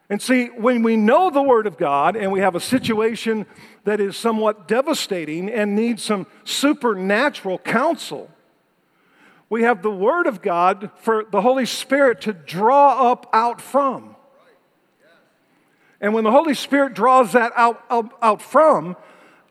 [0.09, 3.45] And see, when we know the Word of God and we have a situation
[3.85, 8.31] that is somewhat devastating and needs some supernatural counsel,
[9.51, 14.12] we have the Word of God for the Holy Spirit to draw up out from.
[16.03, 18.97] And when the Holy Spirit draws that out, out, out from,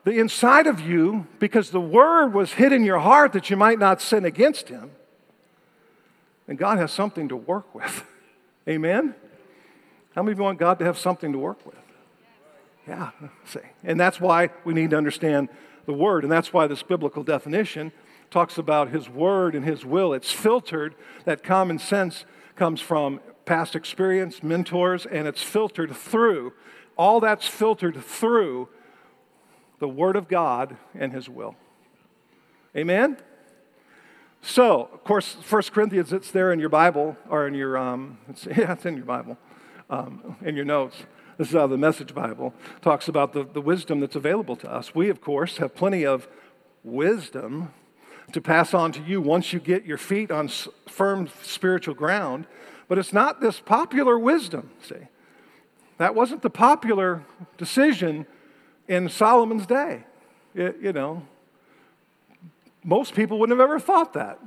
[0.04, 3.80] the inside of you, because the Word was hid in your heart that you might
[3.80, 4.92] not sin against Him,
[6.48, 8.04] then God has something to work with.
[8.68, 9.16] Amen?
[10.14, 11.76] How many of you want God to have something to work with?
[12.86, 13.12] Yeah,
[13.46, 13.60] see.
[13.84, 15.48] And that's why we need to understand
[15.86, 16.24] the Word.
[16.24, 17.94] And that's why this biblical definition
[18.30, 20.14] talks about His Word and His will.
[20.14, 26.54] It's filtered, that common sense comes from past experience, mentors, and it's filtered through.
[26.98, 28.70] All that's filtered through
[29.80, 31.56] the Word of God and His will.
[32.76, 33.18] Amen?
[34.42, 38.46] So, of course, 1 Corinthians, it's there in your Bible, or in your, um, it's,
[38.58, 39.38] yeah, it's in your Bible
[39.92, 40.96] um, in your notes.
[41.38, 44.96] This is how the Message Bible talks about the, the wisdom that's available to us.
[44.96, 46.28] We, of course, have plenty of
[46.84, 47.74] wisdom
[48.32, 50.48] to pass on to you once you get your feet on
[50.88, 52.48] firm spiritual ground.
[52.92, 55.08] But it's not this popular wisdom, see.
[55.98, 57.24] That wasn't the popular
[57.58, 58.26] decision
[58.86, 60.04] in Solomon's day.
[60.54, 61.26] It, you know,
[62.84, 64.40] most people wouldn't have ever thought that.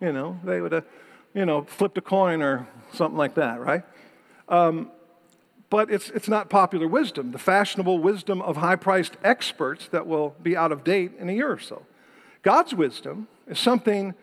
[0.00, 0.84] You know, they would have,
[1.32, 3.84] you know, flipped a coin or something like that, right?
[4.48, 4.90] Um,
[5.70, 10.34] but it's, it's not popular wisdom, the fashionable wisdom of high priced experts that will
[10.42, 11.86] be out of date in a year or so.
[12.42, 14.14] God's wisdom is something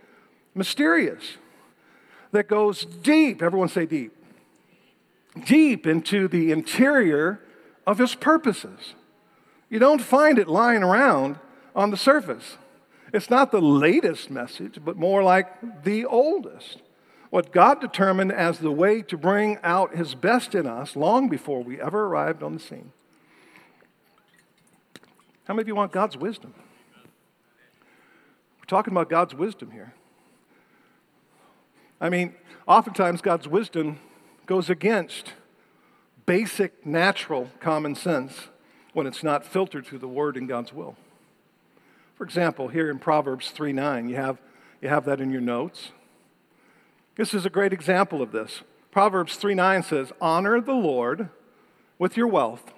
[0.54, 1.38] mysterious
[2.32, 3.42] that goes deep.
[3.42, 4.14] Everyone say deep.
[5.46, 7.40] deep into the interior
[7.86, 8.94] of his purposes.
[9.70, 11.40] You don't find it lying around
[11.76, 12.58] on the surface.
[13.14, 16.82] It's not the latest message, but more like the oldest.
[17.30, 21.64] What God determined as the way to bring out his best in us long before
[21.64, 22.92] we ever arrived on the scene.
[25.46, 26.54] How many of you want God's wisdom?
[28.60, 29.94] We're talking about God's wisdom here.
[32.02, 32.36] I mean,
[32.68, 34.00] oftentimes God's wisdom
[34.46, 35.34] goes against
[36.26, 38.50] basic, natural common sense
[38.94, 40.96] when it's not filtered through the Word and God's will.
[42.16, 44.40] For example, here in Proverbs 3 9, you have,
[44.82, 45.92] you have that in your notes.
[47.16, 48.62] This is a great example of this.
[48.92, 51.30] Proverbs 3 9 says, Honor the Lord
[51.98, 52.74] with your wealth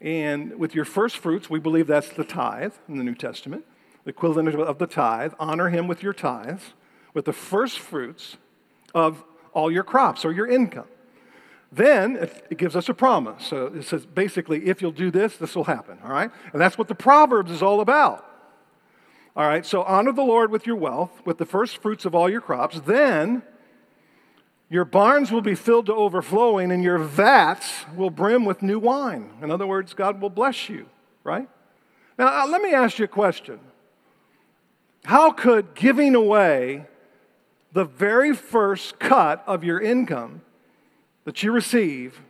[0.00, 1.50] and with your first fruits.
[1.50, 3.64] We believe that's the tithe in the New Testament,
[4.04, 5.32] the equivalent of the tithe.
[5.38, 6.72] Honor him with your tithes,
[7.14, 8.36] with the first fruits
[8.94, 10.86] of all your crops or your income.
[11.72, 13.46] Then it gives us a promise.
[13.46, 16.30] So it says basically, if you'll do this, this will happen, all right?
[16.52, 18.26] And that's what the Proverbs is all about.
[19.36, 22.28] All right, so honor the Lord with your wealth, with the first fruits of all
[22.28, 22.80] your crops.
[22.80, 23.42] Then
[24.68, 29.30] your barns will be filled to overflowing, and your vats will brim with new wine.
[29.40, 30.86] In other words, God will bless you,
[31.22, 31.48] right?
[32.18, 33.60] Now, uh, let me ask you a question.
[35.04, 36.86] How could giving away
[37.72, 40.42] the very first cut of your income
[41.24, 42.20] that you receive,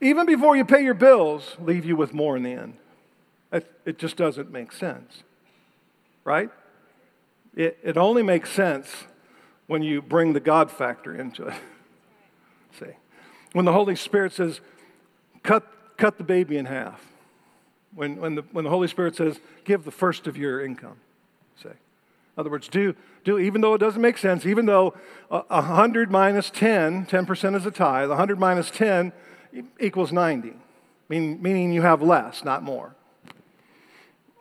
[0.00, 2.74] even before you pay your bills, leave you with more in the end.
[3.52, 5.22] It, just doesn't make sense,
[6.24, 6.50] right?
[7.54, 8.88] It, it only makes sense
[9.68, 11.54] when you bring the God factor into it.
[12.78, 12.92] See,
[13.52, 14.60] when the Holy Spirit says,
[15.42, 15.64] cut,
[15.96, 17.00] cut the baby in half,
[17.94, 20.98] when, when, the, when the Holy Spirit says, give the first of your income,
[21.62, 21.72] say.
[22.36, 22.94] In other words, do,
[23.24, 24.94] do even though it doesn't make sense, even though
[25.30, 29.12] uh, 100 minus 10, 10% is a tithe, 100 minus 10
[29.80, 30.52] equals 90,
[31.08, 32.94] meaning, meaning you have less, not more.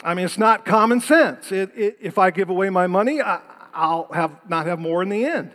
[0.04, 1.54] I mean, it's not common sense.
[1.54, 3.40] It, it, if I give away my money, I,
[3.74, 5.54] will have, not have more in the end.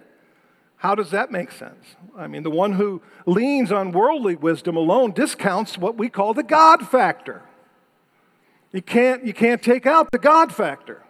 [0.76, 1.94] How does that make sense?
[2.16, 6.42] I mean, the one who leans on worldly wisdom alone discounts what we call the
[6.42, 7.42] God factor.
[8.72, 11.02] You can't, you can't take out the God factor.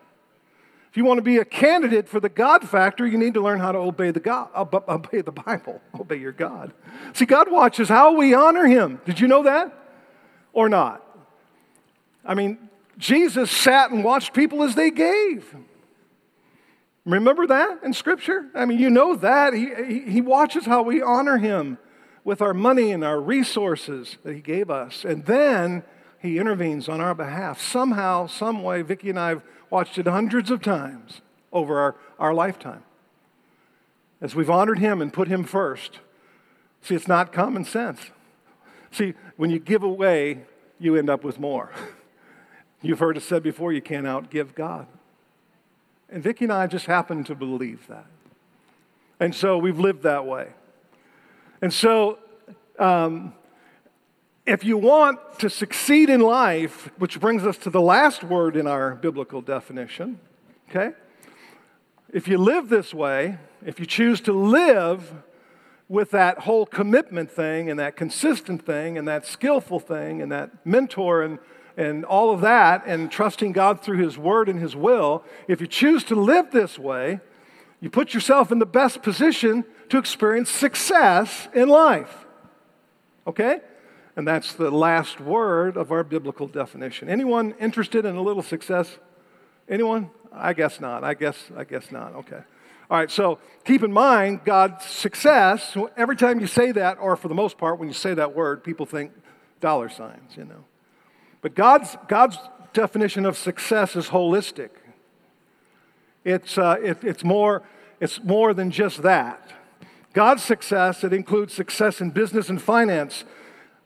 [0.90, 3.61] If you want to be a candidate for the God factor, you need to learn
[3.61, 6.72] how to obey the God, uh, obey the Bible, obey your God.
[7.12, 9.00] See, God watches how we honor Him.
[9.05, 9.72] Did you know that,
[10.53, 11.07] or not?
[12.24, 12.59] I mean,
[12.98, 15.55] Jesus sat and watched people as they gave.
[17.05, 18.46] Remember that in Scripture?
[18.55, 19.55] I mean, you know that.
[19.55, 21.79] He, he, he, watches how we honor Him
[22.24, 25.05] with our money and our resources that He gave us.
[25.05, 25.85] And then
[26.18, 27.61] He intervenes on our behalf.
[27.61, 32.35] Somehow, some way, Vicki and I have watched it hundreds of times over our, our
[32.35, 32.83] lifetime.
[34.20, 36.00] As we've honored him and put him first.
[36.83, 38.11] See, it's not common sense.
[38.90, 40.42] See, when you give away,
[40.78, 41.70] you end up with more.
[42.83, 44.87] You've heard it said before, you can't outgive God.
[46.09, 48.06] And Vicki and I just happen to believe that.
[49.20, 50.48] And so we've lived that way.
[51.61, 52.18] And so
[52.78, 53.35] um,
[54.46, 58.66] if you want to succeed in life, which brings us to the last word in
[58.66, 60.18] our biblical definition,
[60.68, 60.96] okay?
[62.12, 65.12] If you live this way, if you choose to live
[65.88, 70.64] with that whole commitment thing and that consistent thing and that skillful thing and that
[70.64, 71.38] mentor and,
[71.76, 75.66] and all of that and trusting God through His Word and His will, if you
[75.66, 77.20] choose to live this way,
[77.81, 82.26] you put yourself in the best position to experience success in life.
[83.26, 83.61] Okay?
[84.16, 87.09] And that's the last word of our biblical definition.
[87.09, 88.99] Anyone interested in a little success?
[89.68, 90.11] Anyone?
[90.33, 91.05] I guess not.
[91.05, 92.14] I guess I guess not.
[92.14, 92.40] Okay.
[92.90, 97.29] All right, so keep in mind God's success, every time you say that, or for
[97.29, 99.12] the most part, when you say that word, people think
[99.61, 100.64] dollar signs, you know.
[101.40, 102.37] But God's, God's
[102.73, 104.70] definition of success is holistic.
[106.25, 107.62] It's, uh, it, it's, more,
[108.01, 109.53] it's more than just that.
[110.12, 113.24] God's success, it includes success in business and finance,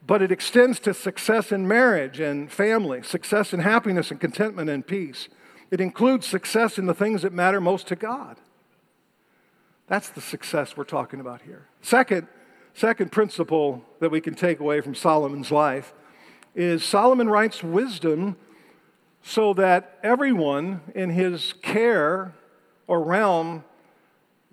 [0.07, 4.87] but it extends to success in marriage and family, success in happiness and contentment and
[4.87, 5.29] peace.
[5.71, 8.37] It includes success in the things that matter most to God.
[9.87, 11.69] That's the success we're talking about here.
[11.83, 12.27] Second,
[12.75, 15.95] second principle that we can take away from Solomon's life
[16.55, 18.37] is Solomon writes wisdom
[19.23, 22.35] so that everyone in his care
[22.87, 23.65] or realm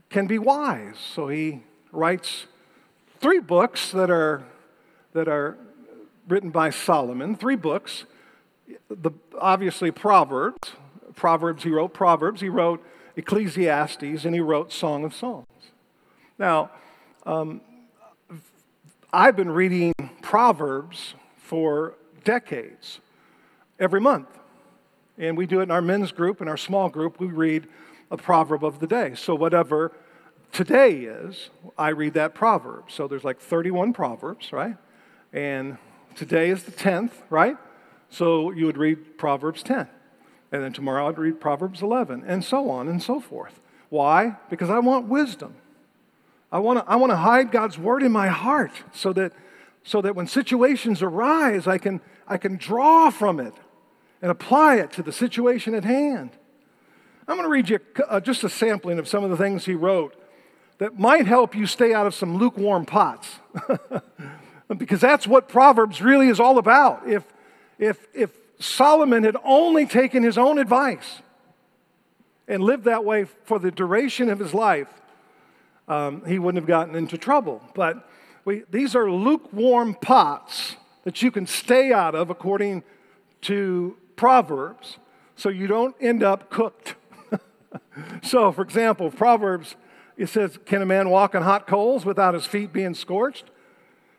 [0.10, 0.96] can be wise.
[0.98, 2.48] So he writes
[3.20, 4.44] three books that are
[5.14, 5.58] that are
[6.28, 8.06] written by Solomon, three books.
[8.90, 10.72] The, obviously, Proverbs.
[11.16, 12.84] Proverbs, he wrote Proverbs, he wrote
[13.16, 15.46] Ecclesiastes, and he wrote Song of Songs.
[16.40, 16.72] Now,
[17.26, 17.62] um,
[19.14, 23.00] I've been reading Proverbs for decades,
[23.80, 24.40] every month.
[25.18, 27.68] And we do it in our men's group, in our small group, we read
[28.10, 29.14] a proverb of the day.
[29.16, 29.92] So, whatever
[30.52, 32.86] today is, I read that proverb.
[32.90, 34.78] So, there's like 31 proverbs, right?
[35.34, 35.78] And
[36.16, 37.58] today is the 10th, right?
[38.10, 39.88] So, you would read Proverbs 10.
[40.52, 43.62] And then tomorrow I'd read Proverbs 11, and so on and so forth.
[43.90, 44.38] Why?
[44.50, 45.56] Because I want wisdom.
[46.52, 49.32] I want to I want to hide God's word in my heart so that
[49.84, 53.54] so that when situations arise I can I can draw from it
[54.22, 56.32] and apply it to the situation at hand.
[57.28, 57.80] I'm going to read you
[58.10, 60.16] uh, just a sampling of some of the things he wrote
[60.80, 63.40] that might help you stay out of some lukewarm pots.
[64.78, 67.08] because that's what Proverbs really is all about.
[67.08, 67.24] If
[67.78, 71.22] if if Solomon had only taken his own advice
[72.48, 74.88] and lived that way for the duration of his life,
[75.88, 77.62] um, he wouldn't have gotten into trouble.
[77.74, 78.08] But
[78.46, 82.84] we, these are lukewarm pots that you can stay out of according
[83.42, 84.98] to Proverbs
[85.36, 86.96] so you don't end up cooked.
[88.24, 89.76] so, for example, Proverbs,
[90.18, 93.51] it says, Can a man walk on hot coals without his feet being scorched?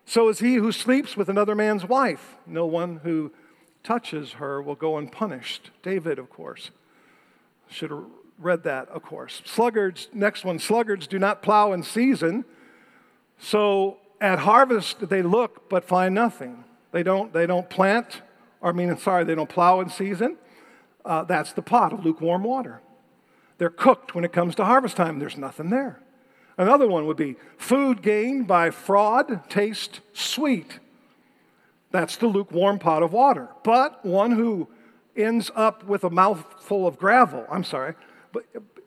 [0.05, 2.37] So is he who sleeps with another man's wife.
[2.47, 3.33] No one who
[3.83, 5.71] touches her will go unpunished.
[5.83, 6.71] David, of course,
[7.69, 8.05] should have
[8.39, 9.43] read that, of course.
[9.45, 12.45] Sluggards, next one, sluggards do not plow in season.
[13.39, 16.65] So at harvest, they look but find nothing.
[16.93, 18.23] They don't, they don't plant,
[18.61, 20.37] or I mean, sorry, they don't plow in season.
[21.05, 22.81] Uh, that's the pot of lukewarm water.
[23.59, 26.02] They're cooked when it comes to harvest time, there's nothing there.
[26.59, 30.79] Another one would be food gained by fraud tastes sweet.
[31.91, 33.49] That's the lukewarm pot of water.
[33.63, 34.69] But one who
[35.17, 37.95] ends up with a mouthful of gravel, I'm sorry,
[38.33, 38.45] but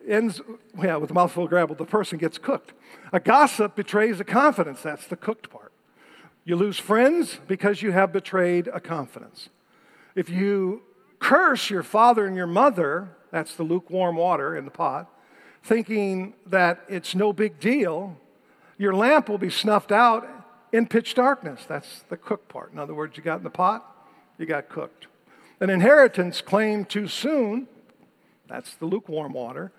[0.07, 0.41] ends
[0.81, 2.73] yeah, with a mouthful of gravel, the person gets cooked.
[3.13, 4.81] A gossip betrays a confidence.
[4.81, 5.71] That's the cooked part.
[6.43, 9.49] You lose friends because you have betrayed a confidence.
[10.15, 10.83] If you
[11.19, 15.09] curse your father and your mother, that's the lukewarm water in the pot,
[15.65, 18.15] thinking that it's no big deal,
[18.77, 20.27] your lamp will be snuffed out
[20.71, 21.65] in pitch darkness.
[21.67, 22.71] That's the cook part.
[22.71, 23.83] In other words, you got in the pot,
[24.37, 25.07] you got cooked.
[25.59, 27.67] An inheritance claimed too soon,
[28.47, 29.71] that's the lukewarm water,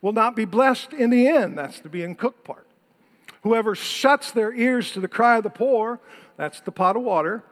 [0.00, 1.58] will not be blessed in the end.
[1.58, 2.66] That's the being cooked part.
[3.42, 6.00] Whoever shuts their ears to the cry of the poor,
[6.36, 7.44] that's the pot of water,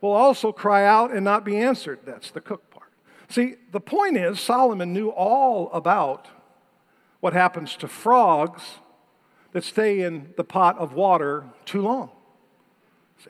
[0.00, 2.00] will also cry out and not be answered.
[2.04, 2.92] That's the cooked part.
[3.28, 6.28] See, the point is, Solomon knew all about
[7.24, 8.60] what happens to frogs
[9.52, 12.10] that stay in the pot of water too long.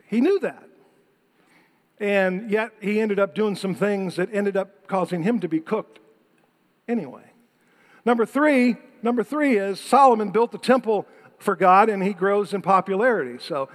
[0.09, 0.69] He knew that.
[2.01, 5.61] And yet he ended up doing some things that ended up causing him to be
[5.61, 6.01] cooked
[6.89, 7.23] anyway.
[8.05, 11.07] Number three, number three is Solomon built the temple
[11.39, 13.39] for God and he grows in popularity.
[13.39, 13.69] So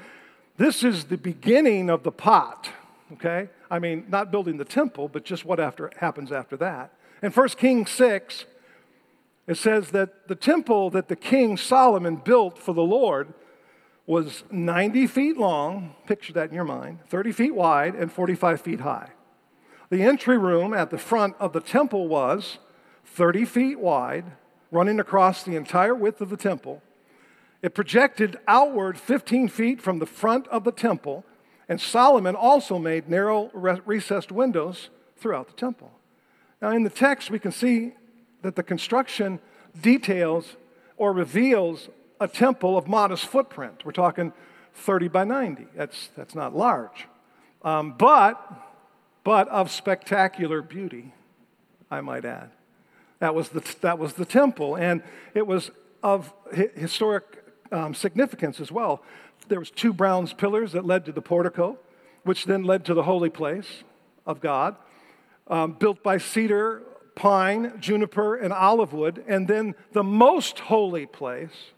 [0.58, 2.70] this is the beginning of the pot,
[3.14, 3.48] okay?
[3.72, 6.92] I mean, not building the temple, but just what after, happens after that.
[7.24, 8.44] In 1 Kings 6,
[9.50, 13.34] it says that the temple that the king Solomon built for the Lord
[14.06, 18.82] was 90 feet long, picture that in your mind, 30 feet wide, and 45 feet
[18.82, 19.10] high.
[19.90, 22.60] The entry room at the front of the temple was
[23.06, 24.26] 30 feet wide,
[24.70, 26.84] running across the entire width of the temple.
[27.64, 31.26] It projected outward 15 feet from the front of the temple,
[31.68, 35.92] and Solomon also made narrow recessed windows throughout the temple.
[36.62, 37.94] Now, in the text, we can see
[38.42, 39.40] that the construction
[39.80, 40.56] details
[40.98, 43.84] or reveals a temple of modest footprint.
[43.86, 44.34] We're talking
[44.74, 45.68] 30 by 90.
[45.76, 47.08] That's, that's not large.
[47.64, 48.40] Um, but,
[49.24, 51.14] but of spectacular beauty,
[51.90, 52.52] I might add.
[53.20, 55.72] That was the, that was the temple, and it was
[56.02, 56.34] of
[56.76, 59.04] historic um, significance as well.
[59.50, 61.78] There was two bronze pillars that led to the portico,
[62.24, 63.84] which then led to the holy place
[64.26, 64.76] of God,
[65.48, 66.84] um, built by cedar,
[67.20, 71.74] pine, juniper, and olive wood, and then the most holy place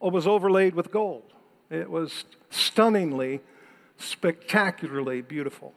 [0.00, 1.34] was overlaid with gold.
[1.68, 3.42] It was stunningly,
[3.98, 5.74] spectacularly beautiful.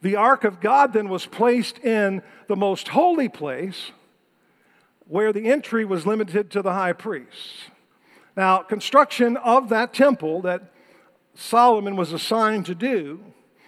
[0.00, 3.92] The ark of God then was placed in the most holy place
[5.06, 7.70] where the entry was limited to the high priests.
[8.36, 10.72] Now, construction of that temple that
[11.34, 13.20] Solomon was assigned to do,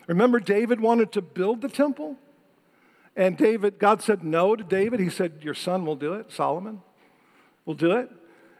[0.08, 2.16] remember David wanted to build the temple?
[3.16, 5.00] And David, God said no to David.
[5.00, 6.82] He said, Your son will do it, Solomon
[7.64, 8.10] will do it.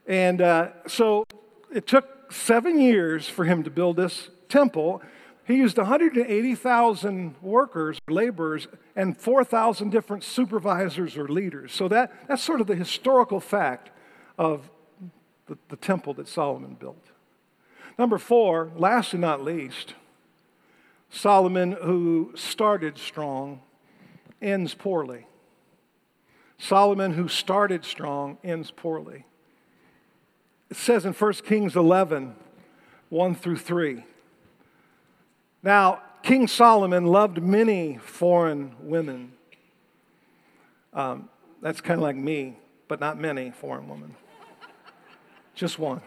[0.07, 1.25] And uh, so
[1.73, 5.03] it took seven years for him to build this temple.
[5.47, 11.73] He used 180,000 workers, laborers, and 4,000 different supervisors or leaders.
[11.73, 13.91] So that, that's sort of the historical fact
[14.39, 14.71] of
[15.47, 17.11] the, the temple that Solomon built.
[17.99, 19.95] Number four, last and not least,
[21.11, 23.61] Solomon, who started strong,
[24.45, 25.27] ends poorly.
[26.59, 29.25] Solomon, who started strong, ends poorly.
[30.71, 32.35] It says in 1 Kings 11,
[33.09, 34.05] 1 through 3.
[35.63, 39.33] Now, King Solomon loved many foreign women.
[40.93, 41.29] Um,
[41.61, 42.57] that's kind of like me,
[42.89, 44.15] but not many foreign women.
[45.55, 46.01] Just one.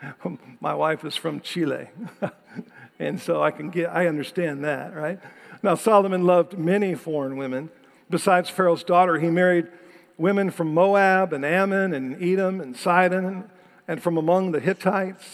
[0.60, 1.88] My wife is from Chile.
[2.98, 5.20] and so I can get I understand that, right?
[5.62, 7.70] Now Solomon loved many foreign women.
[8.10, 9.68] Besides Pharaoh's daughter, he married
[10.16, 13.50] women from Moab and Ammon and Edom and Sidon
[13.86, 15.24] and from among the Hittites.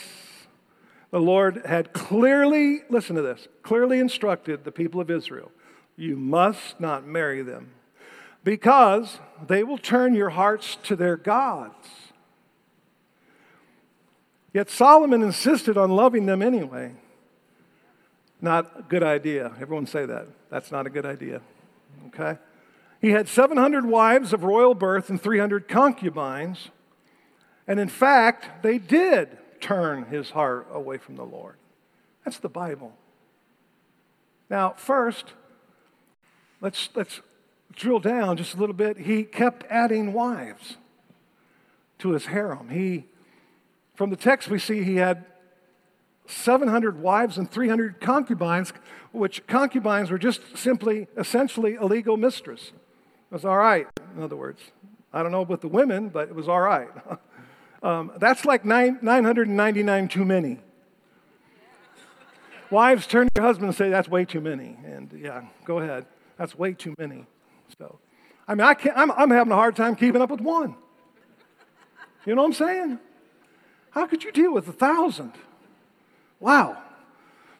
[1.10, 5.52] The Lord had clearly, listen to this, clearly instructed the people of Israel
[5.96, 7.70] you must not marry them
[8.42, 11.88] because they will turn your hearts to their gods.
[14.52, 16.92] Yet Solomon insisted on loving them anyway.
[18.44, 19.52] Not a good idea.
[19.58, 20.26] Everyone say that.
[20.50, 21.40] That's not a good idea.
[22.08, 22.38] Okay?
[23.00, 26.68] He had 700 wives of royal birth and 300 concubines.
[27.66, 31.54] And in fact, they did turn his heart away from the Lord.
[32.26, 32.92] That's the Bible.
[34.50, 35.32] Now, first,
[36.60, 37.22] let's, let's
[37.72, 38.98] drill down just a little bit.
[38.98, 40.76] He kept adding wives
[42.00, 42.68] to his harem.
[42.68, 43.06] He,
[43.94, 45.24] from the text, we see he had
[46.26, 48.72] 700 wives and 300 concubines,
[49.12, 52.72] which concubines were just simply, essentially, a legal mistress.
[53.30, 54.60] It was all right, in other words.
[55.12, 56.88] I don't know about the women, but it was all right.
[57.82, 60.60] um, that's like nine, 999 too many.
[62.70, 64.76] Wives turn to your husband and say, That's way too many.
[64.84, 66.06] And yeah, go ahead.
[66.36, 67.26] That's way too many.
[67.78, 68.00] So,
[68.48, 70.74] I mean, I can't, I'm, I'm having a hard time keeping up with one.
[72.26, 72.98] You know what I'm saying?
[73.90, 75.32] How could you deal with a thousand?
[76.44, 76.76] Wow.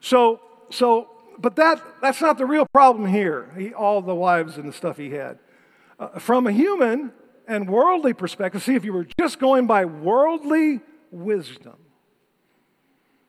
[0.01, 1.09] So, so,
[1.39, 4.99] but that, that's not the real problem here, he, all the wives and the stuff
[4.99, 5.39] he had.
[5.99, 7.11] Uh, from a human
[7.49, 11.77] and worldly perspective, see, if you were just going by worldly wisdom,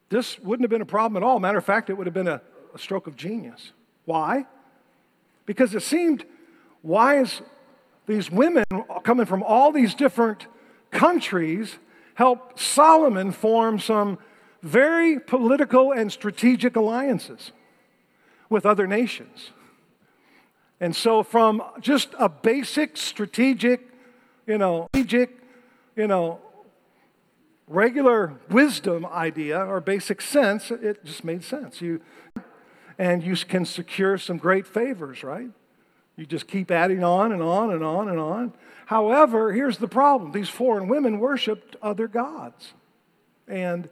[0.09, 1.39] this wouldn't have been a problem at all.
[1.39, 2.41] Matter of fact, it would have been a,
[2.73, 3.71] a stroke of genius.
[4.03, 4.45] Why?
[5.45, 6.25] Because it seemed
[6.83, 7.41] wise,
[8.07, 8.65] these women
[9.03, 10.47] coming from all these different
[10.91, 11.77] countries
[12.15, 14.17] helped Solomon form some
[14.65, 17.51] very political and strategic alliances
[18.49, 19.51] with other nations.
[20.79, 23.87] And so, from just a basic strategic,
[24.47, 25.37] you know, strategic,
[25.95, 26.39] you know,
[27.67, 31.79] regular wisdom idea or basic sense, it just made sense.
[31.79, 32.01] You,
[32.97, 35.49] and you can secure some great favors, right?
[36.17, 38.53] You just keep adding on and on and on and on.
[38.87, 42.73] However, here's the problem these foreign women worshiped other gods.
[43.47, 43.89] And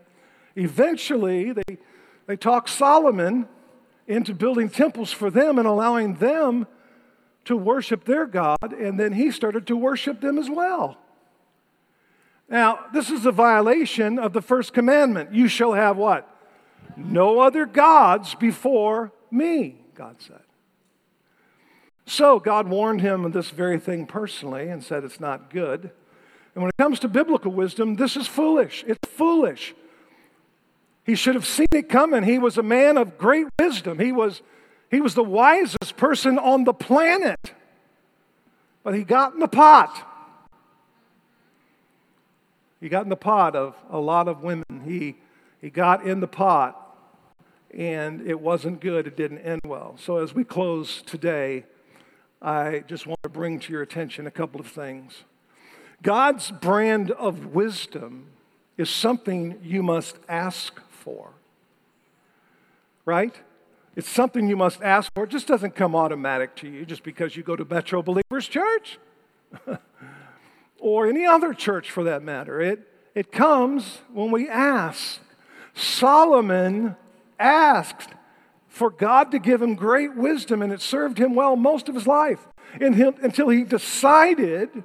[0.56, 1.78] eventually, they,
[2.28, 3.48] they talked Solomon
[4.08, 6.68] into building temples for them and allowing them
[7.46, 10.98] to worship their God, and then he started to worship them as well.
[12.50, 15.34] Now, this is a violation of the first commandment.
[15.34, 16.30] You shall have what?
[16.96, 20.40] No other gods before me, God said.
[22.06, 25.92] So God warned him of this very thing personally and said it's not good.
[26.54, 28.84] And when it comes to biblical wisdom, this is foolish.
[28.88, 29.74] It's foolish.
[31.06, 32.24] He should have seen it coming.
[32.24, 34.00] He was a man of great wisdom.
[34.00, 34.42] He was,
[34.90, 37.54] he was the wisest person on the planet.
[38.84, 40.10] But he got in the pot.
[42.80, 44.66] He got in the pot of a lot of women.
[44.86, 45.16] He,
[45.62, 46.98] he got in the pot,
[47.74, 49.08] and it wasn't good.
[49.08, 49.96] It didn't end well.
[49.98, 51.64] So, as we close today,
[52.42, 55.24] I just want to bring to your attention a couple of things.
[56.02, 58.28] God's brand of wisdom
[58.78, 61.34] is something you must ask for.
[63.06, 63.36] Right?
[63.96, 65.26] It's something you must ask for.
[65.26, 68.98] It just doesn't come automatic to you just because you go to Metro Believers Church
[70.80, 72.60] or any other church for that matter.
[72.62, 75.20] It, it comes when we ask.
[75.76, 76.96] Solomon
[77.40, 78.10] asked
[78.68, 82.08] for God to give him great wisdom, and it served him well most of his
[82.08, 82.48] life
[82.80, 84.84] until he decided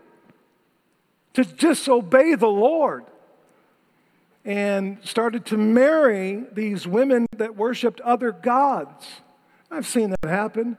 [1.33, 3.05] to disobey the Lord
[4.49, 9.07] and started to marry these women that worshiped other gods.
[9.71, 10.79] I've seen that happen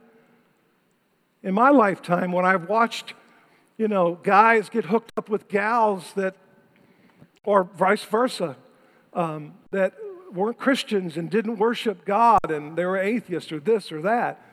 [1.44, 3.14] in my lifetime when I've watched,
[3.78, 6.34] you know, guys get hooked up with gals that,
[7.44, 8.56] or vice versa,
[9.14, 9.94] um, that
[10.32, 14.44] weren't Christians and didn't worship God and they were atheists or this or that.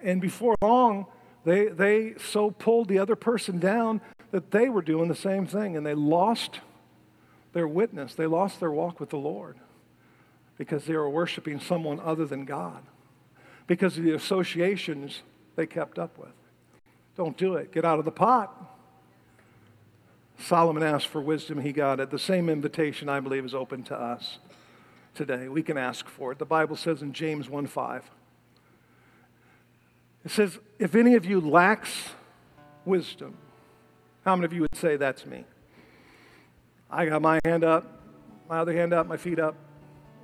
[0.00, 1.04] And before long,
[1.44, 4.00] they, they so pulled the other person down
[4.30, 6.60] that they were doing the same thing and they lost
[7.52, 8.14] their witness.
[8.14, 9.56] They lost their walk with the Lord
[10.58, 12.82] because they were worshiping someone other than God,
[13.66, 15.22] because of the associations
[15.56, 16.32] they kept up with.
[17.16, 17.72] Don't do it.
[17.72, 18.54] Get out of the pot.
[20.38, 22.10] Solomon asked for wisdom, he got it.
[22.10, 24.38] The same invitation, I believe, is open to us
[25.14, 25.48] today.
[25.48, 26.38] We can ask for it.
[26.38, 28.10] The Bible says in James 1 5,
[30.24, 32.10] it says, If any of you lacks
[32.84, 33.36] wisdom,
[34.24, 35.44] how many of you would say that's me?
[36.94, 37.86] I got my hand up,
[38.50, 39.54] my other hand up, my feet up.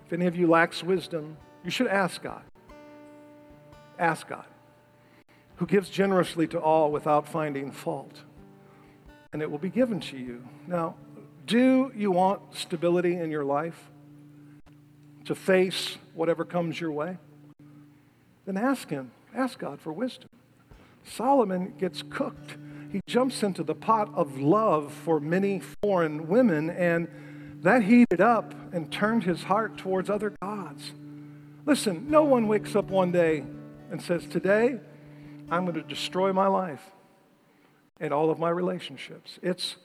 [0.06, 2.42] If any of you lacks wisdom, you should ask God.
[3.98, 4.44] Ask God,
[5.56, 8.22] who gives generously to all without finding fault,
[9.32, 10.46] and it will be given to you.
[10.66, 10.94] Now,
[11.46, 13.90] do you want stability in your life
[15.24, 17.16] to face whatever comes your way?
[18.44, 19.10] Then ask Him.
[19.34, 20.28] Ask God for wisdom.
[21.04, 22.56] Solomon gets cooked.
[22.90, 27.08] He jumps into the pot of love for many foreign women, and
[27.62, 30.92] that heated up and turned his heart towards other gods.
[31.66, 33.44] Listen, no one wakes up one day
[33.90, 34.80] and says, Today,
[35.50, 36.82] I'm going to destroy my life
[38.00, 39.38] and all of my relationships.
[39.42, 39.76] It's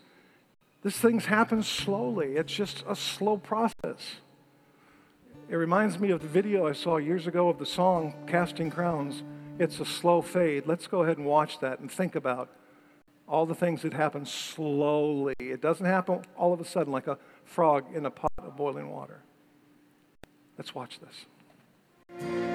[0.84, 2.36] this things happen slowly.
[2.36, 4.18] It's just a slow process.
[5.50, 9.24] It reminds me of the video I saw years ago of the song Casting Crowns.
[9.60, 10.64] It's a slow fade.
[10.66, 12.50] Let's go ahead and watch that and think about
[13.34, 15.34] all the things that happen slowly.
[15.40, 18.92] It doesn't happen all of a sudden like a frog in a pot of boiling
[18.92, 19.24] water.
[20.56, 22.53] Let's watch this.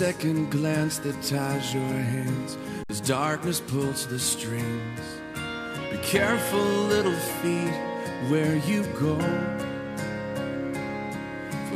[0.00, 2.56] Second glance that ties your hands
[2.88, 5.00] as darkness pulls the strings.
[5.90, 7.74] Be careful, little feet,
[8.30, 9.18] where you go.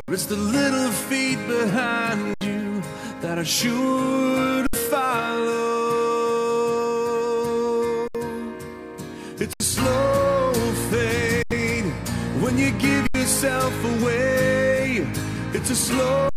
[0.06, 2.82] For it's the little feet behind you
[3.20, 5.66] that are sure to follow.
[9.36, 10.54] It's a slow
[10.90, 11.92] fade
[12.40, 15.06] when you give yourself away.
[15.52, 16.30] It's a slow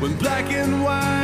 [0.00, 1.19] when black and white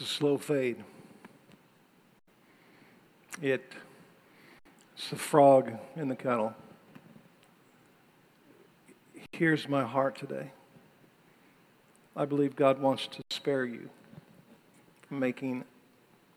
[0.00, 0.82] It's a slow fade.
[3.42, 3.70] It,
[4.96, 6.54] it's the frog in the kettle.
[9.32, 10.52] Here's my heart today.
[12.16, 13.90] I believe God wants to spare you
[15.06, 15.64] from making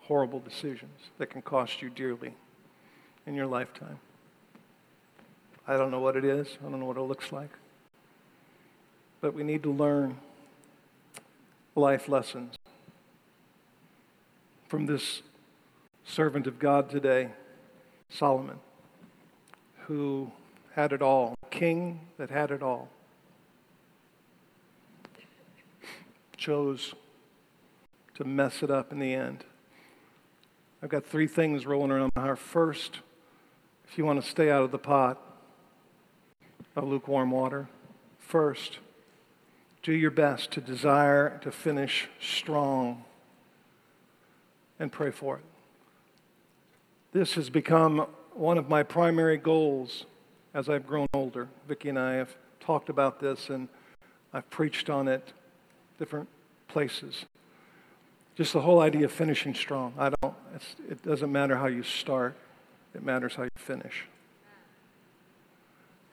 [0.01, 2.33] horrible decisions that can cost you dearly
[3.25, 3.99] in your lifetime.
[5.65, 7.51] I don't know what it is, I don't know what it looks like.
[9.21, 10.17] But we need to learn
[11.75, 12.55] life lessons
[14.73, 15.21] from this
[16.03, 17.29] servant of God today,
[18.09, 18.57] Solomon,
[19.81, 20.31] who
[20.73, 22.89] had it all, king that had it all,
[26.37, 26.95] chose
[28.15, 29.45] to mess it up in the end.
[30.81, 32.39] I've got three things rolling around my heart.
[32.39, 33.01] First,
[33.87, 35.21] if you want to stay out of the pot
[36.75, 37.69] of lukewarm water,
[38.17, 38.79] first,
[39.83, 43.05] do your best to desire to finish strong
[44.83, 45.43] and pray for it.
[47.13, 50.05] This has become one of my primary goals
[50.53, 51.47] as I've grown older.
[51.67, 53.69] Vicki and I have talked about this and
[54.33, 55.31] I've preached on it
[55.97, 56.27] different
[56.67, 57.25] places.
[58.35, 59.93] Just the whole idea of finishing strong.
[59.97, 60.35] I don't,
[60.89, 62.35] it doesn't matter how you start,
[62.93, 64.05] it matters how you finish.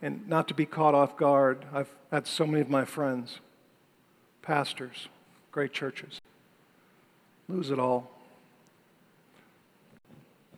[0.01, 3.41] And not to be caught off guard, I've had so many of my friends
[4.43, 5.09] pastors,
[5.51, 6.21] great churches,
[7.49, 8.20] lose it all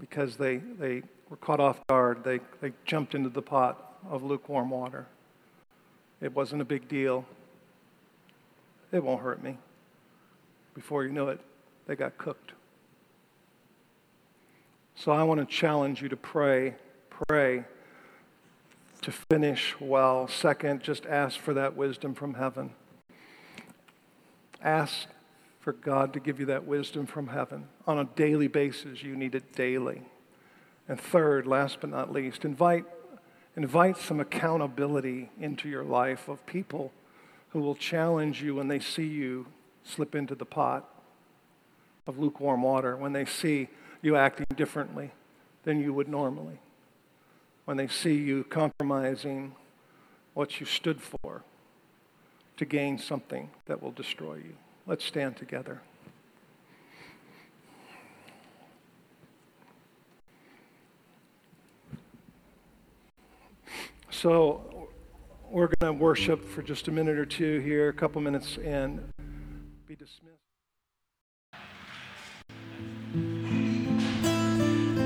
[0.03, 1.01] because they, they
[1.31, 2.25] were caught off guard.
[2.25, 5.07] They, they jumped into the pot of lukewarm water.
[6.21, 7.25] It wasn't a big deal.
[8.91, 9.59] It won't hurt me.
[10.75, 11.41] Before you know it,
[11.87, 12.51] they got cooked.
[14.97, 16.75] So I want to challenge you to pray,
[17.29, 17.65] pray
[19.03, 20.27] to finish well.
[20.27, 22.73] Second, just ask for that wisdom from heaven.
[24.61, 25.07] Ask
[25.63, 27.69] for God to give you that wisdom from heaven.
[27.87, 30.03] On a daily basis, you need it daily.
[30.89, 32.85] And third, last but not least, invite,
[33.57, 36.93] invite some accountability into your life of people
[37.51, 39.47] who will challenge you when they see you
[39.85, 40.89] slip into the pot
[42.09, 43.69] of lukewarm water, when they see
[44.03, 45.13] you acting differently
[45.63, 46.59] than you would normally,
[47.67, 49.55] when they see you compromising
[50.35, 51.45] what you stood for
[52.57, 54.57] to gain something that will destroy you.
[54.87, 55.81] Let's stand together.
[64.11, 64.89] So,
[65.51, 69.13] we're going to worship for just a minute or two here, a couple minutes, and
[69.87, 70.39] be dismissed.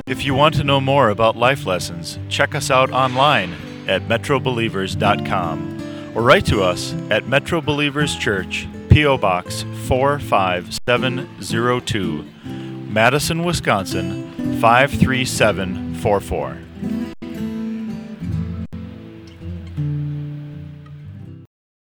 [0.06, 3.52] If you want to know more about life lessons, check us out online
[3.88, 9.18] at metrobelievers.com or write to us at Metro Believers Church, P.O.
[9.18, 12.24] Box 45702,
[12.88, 17.05] Madison, Wisconsin 53744.